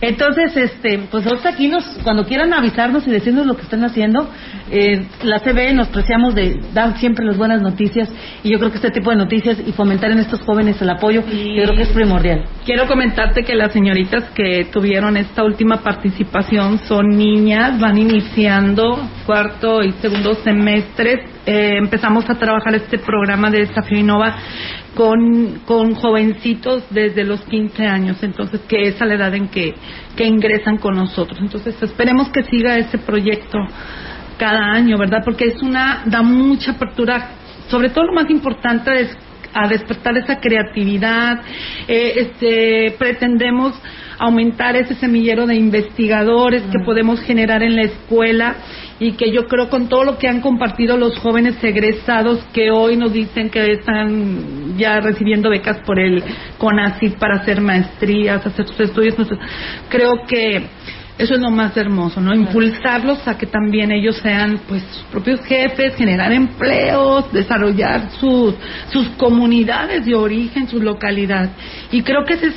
[0.00, 4.30] Entonces, este, pues ahorita aquí nos, cuando quieran avisarnos y decirnos lo que están haciendo,
[4.70, 8.08] eh, la CB nos preciamos de dar siempre las buenas noticias
[8.44, 11.22] y yo creo que este tipo de noticias y fomentar en estos jóvenes el apoyo,
[11.22, 12.44] yo creo que es primordial.
[12.64, 19.82] Quiero comentarte que las señoritas que tuvieron esta última participación son niñas, van iniciando cuarto
[19.82, 21.20] y segundo semestres.
[21.44, 24.36] Eh, empezamos a trabajar este programa de Desafío Innova
[24.94, 29.74] con, con jovencitos desde los 15 años, entonces que es a la edad en que,
[30.16, 31.38] que ingresan con nosotros.
[31.40, 33.58] Entonces esperemos que siga ese proyecto
[34.38, 35.22] cada año, ¿verdad?
[35.24, 37.30] Porque es una, da mucha apertura,
[37.68, 39.16] sobre todo lo más importante es
[39.52, 41.40] a despertar esa creatividad,
[41.86, 43.74] eh, este, pretendemos
[44.18, 48.56] aumentar ese semillero de investigadores que podemos generar en la escuela
[48.98, 52.96] y que yo creo con todo lo que han compartido los jóvenes egresados que hoy
[52.96, 56.22] nos dicen que están ya recibiendo becas por el
[56.58, 59.14] CONACYT para hacer maestrías, hacer sus estudios,
[59.88, 60.66] creo que
[61.18, 62.32] eso es lo más hermoso, ¿no?
[62.32, 68.54] Impulsarlos a que también ellos sean, pues, sus propios jefes, generar empleos, desarrollar sus,
[68.90, 71.50] sus comunidades de origen, su localidad.
[71.90, 72.54] Y creo que ese es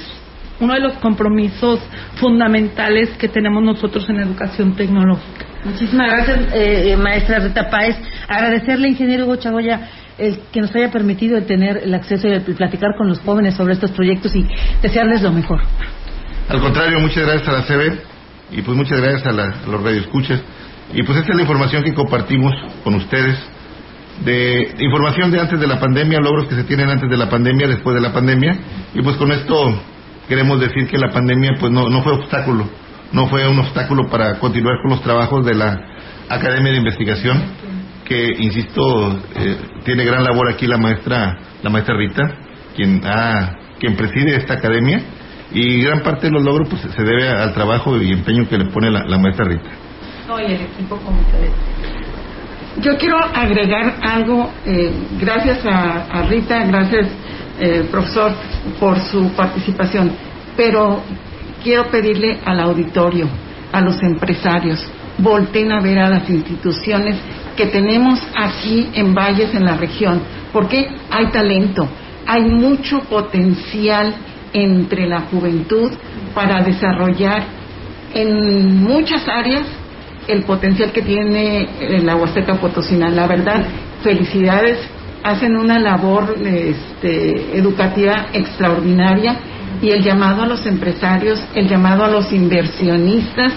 [0.59, 1.79] uno de los compromisos
[2.17, 5.47] fundamentales que tenemos nosotros en educación tecnológica.
[5.65, 7.97] Muchísimas gracias, eh, eh, maestra Rita Páez.
[8.27, 9.89] Agradecerle, ingeniero Hugo Chagoya,
[10.19, 13.55] el que nos haya permitido el tener el acceso y el platicar con los jóvenes
[13.55, 14.45] sobre estos proyectos y
[14.83, 15.61] desearles lo mejor.
[16.47, 18.10] Al contrario, muchas gracias a la CB
[18.51, 20.41] y pues muchas gracias a, la, a los radioescuchas.
[20.93, 23.37] Y pues esta es la información que compartimos con ustedes
[24.25, 27.67] de información de antes de la pandemia, logros que se tienen antes de la pandemia,
[27.67, 28.51] después de la pandemia.
[28.93, 29.81] Y pues con esto
[30.27, 32.67] queremos decir que la pandemia pues no, no fue obstáculo,
[33.11, 35.79] no fue un obstáculo para continuar con los trabajos de la
[36.29, 37.41] Academia de Investigación,
[38.05, 42.23] que insisto, eh, tiene gran labor aquí la maestra, la maestra Rita,
[42.75, 45.01] quien ha, quien preside esta academia,
[45.53, 48.65] y gran parte de los logros pues se debe al trabajo y empeño que le
[48.65, 49.69] pone la, la maestra Rita.
[50.27, 51.51] No, y el equipo ustedes.
[52.79, 57.07] Yo quiero agregar algo, eh, gracias a, a Rita, gracias
[57.59, 58.31] eh, profesor
[58.79, 60.11] por su participación,
[60.55, 61.03] pero
[61.61, 63.27] quiero pedirle al auditorio,
[63.71, 67.17] a los empresarios, volten a ver a las instituciones
[67.55, 70.21] que tenemos aquí en Valles, en la región,
[70.53, 71.87] porque hay talento,
[72.25, 74.15] hay mucho potencial
[74.53, 75.91] entre la juventud
[76.33, 77.43] para desarrollar
[78.13, 79.65] en muchas áreas
[80.27, 83.09] el potencial que tiene eh, la Huasteca Potosina.
[83.09, 83.63] La verdad,
[84.03, 84.79] felicidades,
[85.23, 89.37] hacen una labor este, educativa extraordinaria
[89.81, 93.53] y el llamado a los empresarios, el llamado a los inversionistas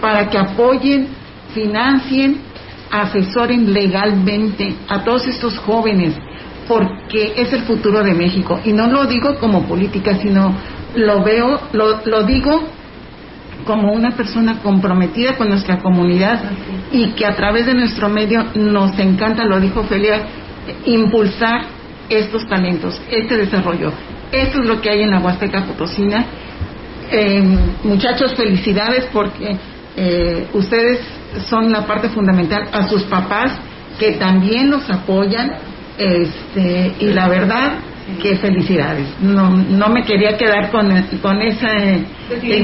[0.00, 1.08] para que apoyen,
[1.52, 2.38] financien,
[2.90, 6.14] asesoren legalmente a todos estos jóvenes,
[6.68, 8.60] porque es el futuro de México.
[8.64, 10.54] Y no lo digo como política, sino
[10.94, 12.62] lo veo, lo, digo
[13.66, 16.40] como una persona comprometida con nuestra comunidad
[16.92, 20.22] y que a través de nuestro medio nos encanta, lo dijo Felia,
[20.84, 21.62] impulsar
[22.08, 23.92] estos talentos, este desarrollo.
[24.30, 26.26] Esto es lo que hay en la Huasteca Potosina.
[27.10, 27.42] Eh,
[27.84, 29.56] muchachos, felicidades porque
[29.96, 31.00] eh, ustedes
[31.48, 33.52] son la parte fundamental a sus papás
[33.98, 35.52] que también los apoyan
[35.98, 37.78] este, y la verdad
[38.20, 39.08] que felicidades.
[39.20, 40.90] No, no me quería quedar con,
[41.22, 42.04] con ese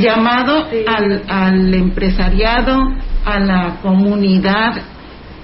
[0.01, 2.83] llamado al, al empresariado,
[3.25, 4.83] a la comunidad,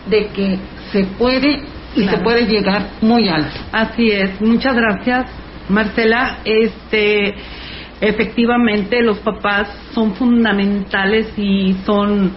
[0.09, 0.59] de que
[0.93, 1.62] se puede
[1.95, 3.59] y se puede llegar muy alto.
[3.72, 4.41] Así es.
[4.41, 5.26] Muchas gracias,
[5.68, 6.39] Marcela.
[6.45, 7.34] Este,
[8.01, 12.32] efectivamente, los papás son fundamentales y son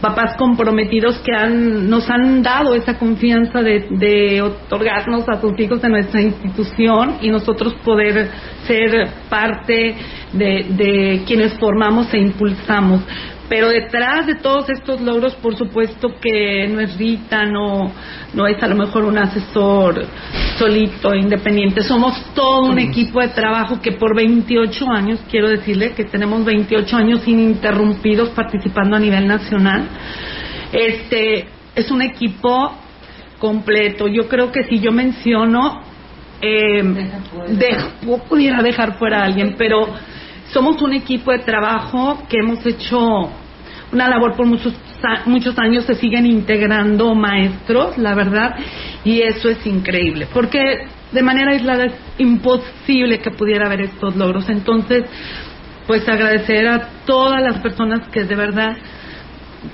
[0.00, 5.82] papás comprometidos que han, nos han dado esa confianza de, de, otorgarnos a sus hijos
[5.82, 8.28] de nuestra institución y nosotros poder
[8.66, 9.96] ser parte
[10.32, 13.02] de, de quienes formamos e impulsamos.
[13.48, 17.90] Pero detrás de todos estos logros, por supuesto que no es Rita, no,
[18.34, 20.04] no es a lo mejor un asesor
[20.58, 21.82] solito, independiente.
[21.82, 26.96] Somos todo un equipo de trabajo que por 28 años, quiero decirle que tenemos 28
[26.96, 29.88] años ininterrumpidos participando a nivel nacional.
[30.72, 32.74] Este es un equipo
[33.38, 34.08] completo.
[34.08, 35.82] Yo creo que si yo menciono,
[36.42, 36.82] eh,
[37.48, 37.76] de,
[38.28, 39.88] pudiera dejar fuera a alguien, pero
[40.52, 42.98] somos un equipo de trabajo que hemos hecho
[43.92, 44.74] una labor por muchos
[45.26, 48.56] muchos años se siguen integrando maestros, la verdad,
[49.04, 54.48] y eso es increíble, porque de manera aislada es imposible que pudiera haber estos logros.
[54.48, 55.04] Entonces,
[55.86, 58.76] pues agradecer a todas las personas que de verdad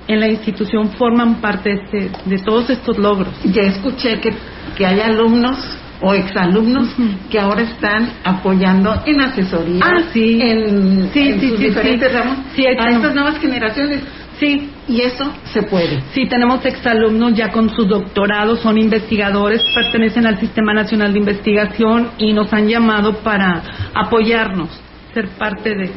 [0.07, 3.35] en la institución forman parte de, de todos estos logros.
[3.45, 4.33] Ya escuché que,
[4.77, 5.59] que hay alumnos
[6.01, 6.89] o exalumnos
[7.31, 10.41] que ahora están apoyando en asesoría, ah, sí.
[10.41, 14.03] en, sí, en sí, sus diferentes ramos a estas nuevas generaciones.
[14.39, 14.71] Sí.
[14.87, 16.03] Y eso se puede.
[16.13, 22.11] Sí, tenemos exalumnos ya con sus doctorados, son investigadores, pertenecen al Sistema Nacional de Investigación
[22.19, 23.63] y nos han llamado para
[23.95, 24.69] apoyarnos,
[25.15, 25.91] ser parte de.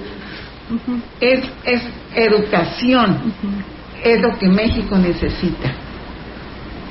[1.20, 1.82] Es, es
[2.16, 3.34] educación,
[4.04, 5.74] es lo que México necesita.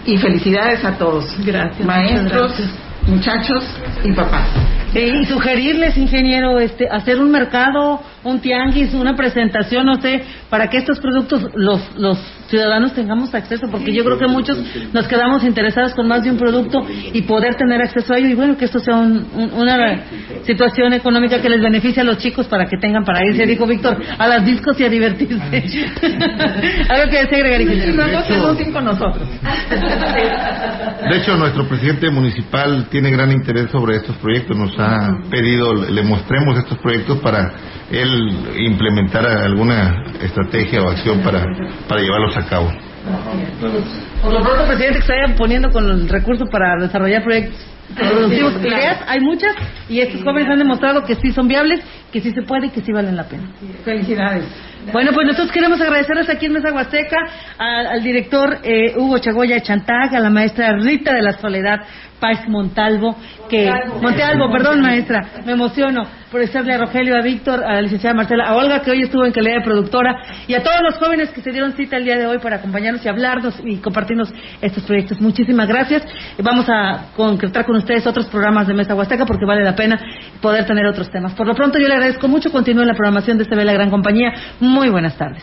[0.05, 1.35] Y felicidades a todos.
[1.45, 1.85] Gracias.
[1.85, 2.86] Maestros, gracias.
[3.07, 3.65] Muchachos
[4.05, 4.47] y papás.
[4.95, 10.71] Eh, y sugerirles, ingeniero, este, hacer un mercado, un tianguis, una presentación, no sé, para
[10.71, 12.17] que estos productos los, los
[12.49, 14.57] ciudadanos tengamos acceso, porque yo creo que muchos
[14.95, 18.35] nos quedamos interesados con más de un producto y poder tener acceso a ello, y
[18.35, 20.01] bueno, que esto sea un- un- una
[20.47, 23.99] situación económica que les beneficie a los chicos para que tengan para irse, dijo Víctor,
[24.17, 25.65] a las discos y a divertirse.
[26.89, 28.07] Algo que desea agregar, ingeniero.
[28.07, 29.29] No se anuncien con nosotros.
[31.11, 34.57] De hecho, nuestro presidente municipal tiene gran interés sobre estos proyectos.
[34.57, 37.53] Nos ha pedido le mostremos estos proyectos para
[37.91, 41.45] él implementar alguna estrategia o acción para,
[41.87, 42.73] para llevarlos a cabo.
[44.23, 48.55] Por lo pronto, presidente, que se vayan poniendo con el recurso para desarrollar proyectos productivos.
[48.55, 48.77] Sí, claro.
[48.79, 49.55] Ideas hay muchas
[49.91, 51.81] y estos jóvenes han demostrado que sí son viables,
[52.11, 53.45] que sí se puede y que sí valen la pena.
[53.85, 54.45] Felicidades.
[54.93, 57.17] Bueno, pues nosotros queremos agradecerles aquí en Mesa Huasteca
[57.59, 61.81] al, al director eh, Hugo Chagoya Chantag, a la maestra Rita de la Soledad
[62.21, 63.17] Paz Montalvo,
[63.49, 64.03] que Montalvo.
[64.03, 68.45] Montalvo, perdón maestra, me emociono por estarle a Rogelio, a Víctor, a la licenciada Marcela,
[68.47, 70.17] a Olga que hoy estuvo en calidad de productora
[70.47, 73.05] y a todos los jóvenes que se dieron cita el día de hoy para acompañarnos
[73.05, 75.21] y hablarnos y compartirnos estos proyectos.
[75.21, 76.03] Muchísimas gracias.
[76.43, 79.99] Vamos a concretar con ustedes otros programas de Mesa Huasteca porque vale la pena
[80.41, 81.35] poder tener otros temas.
[81.35, 82.51] Por lo pronto yo le agradezco mucho.
[82.51, 84.33] Continúe la programación de este La Gran Compañía.
[84.61, 85.43] Muy buenas tardes.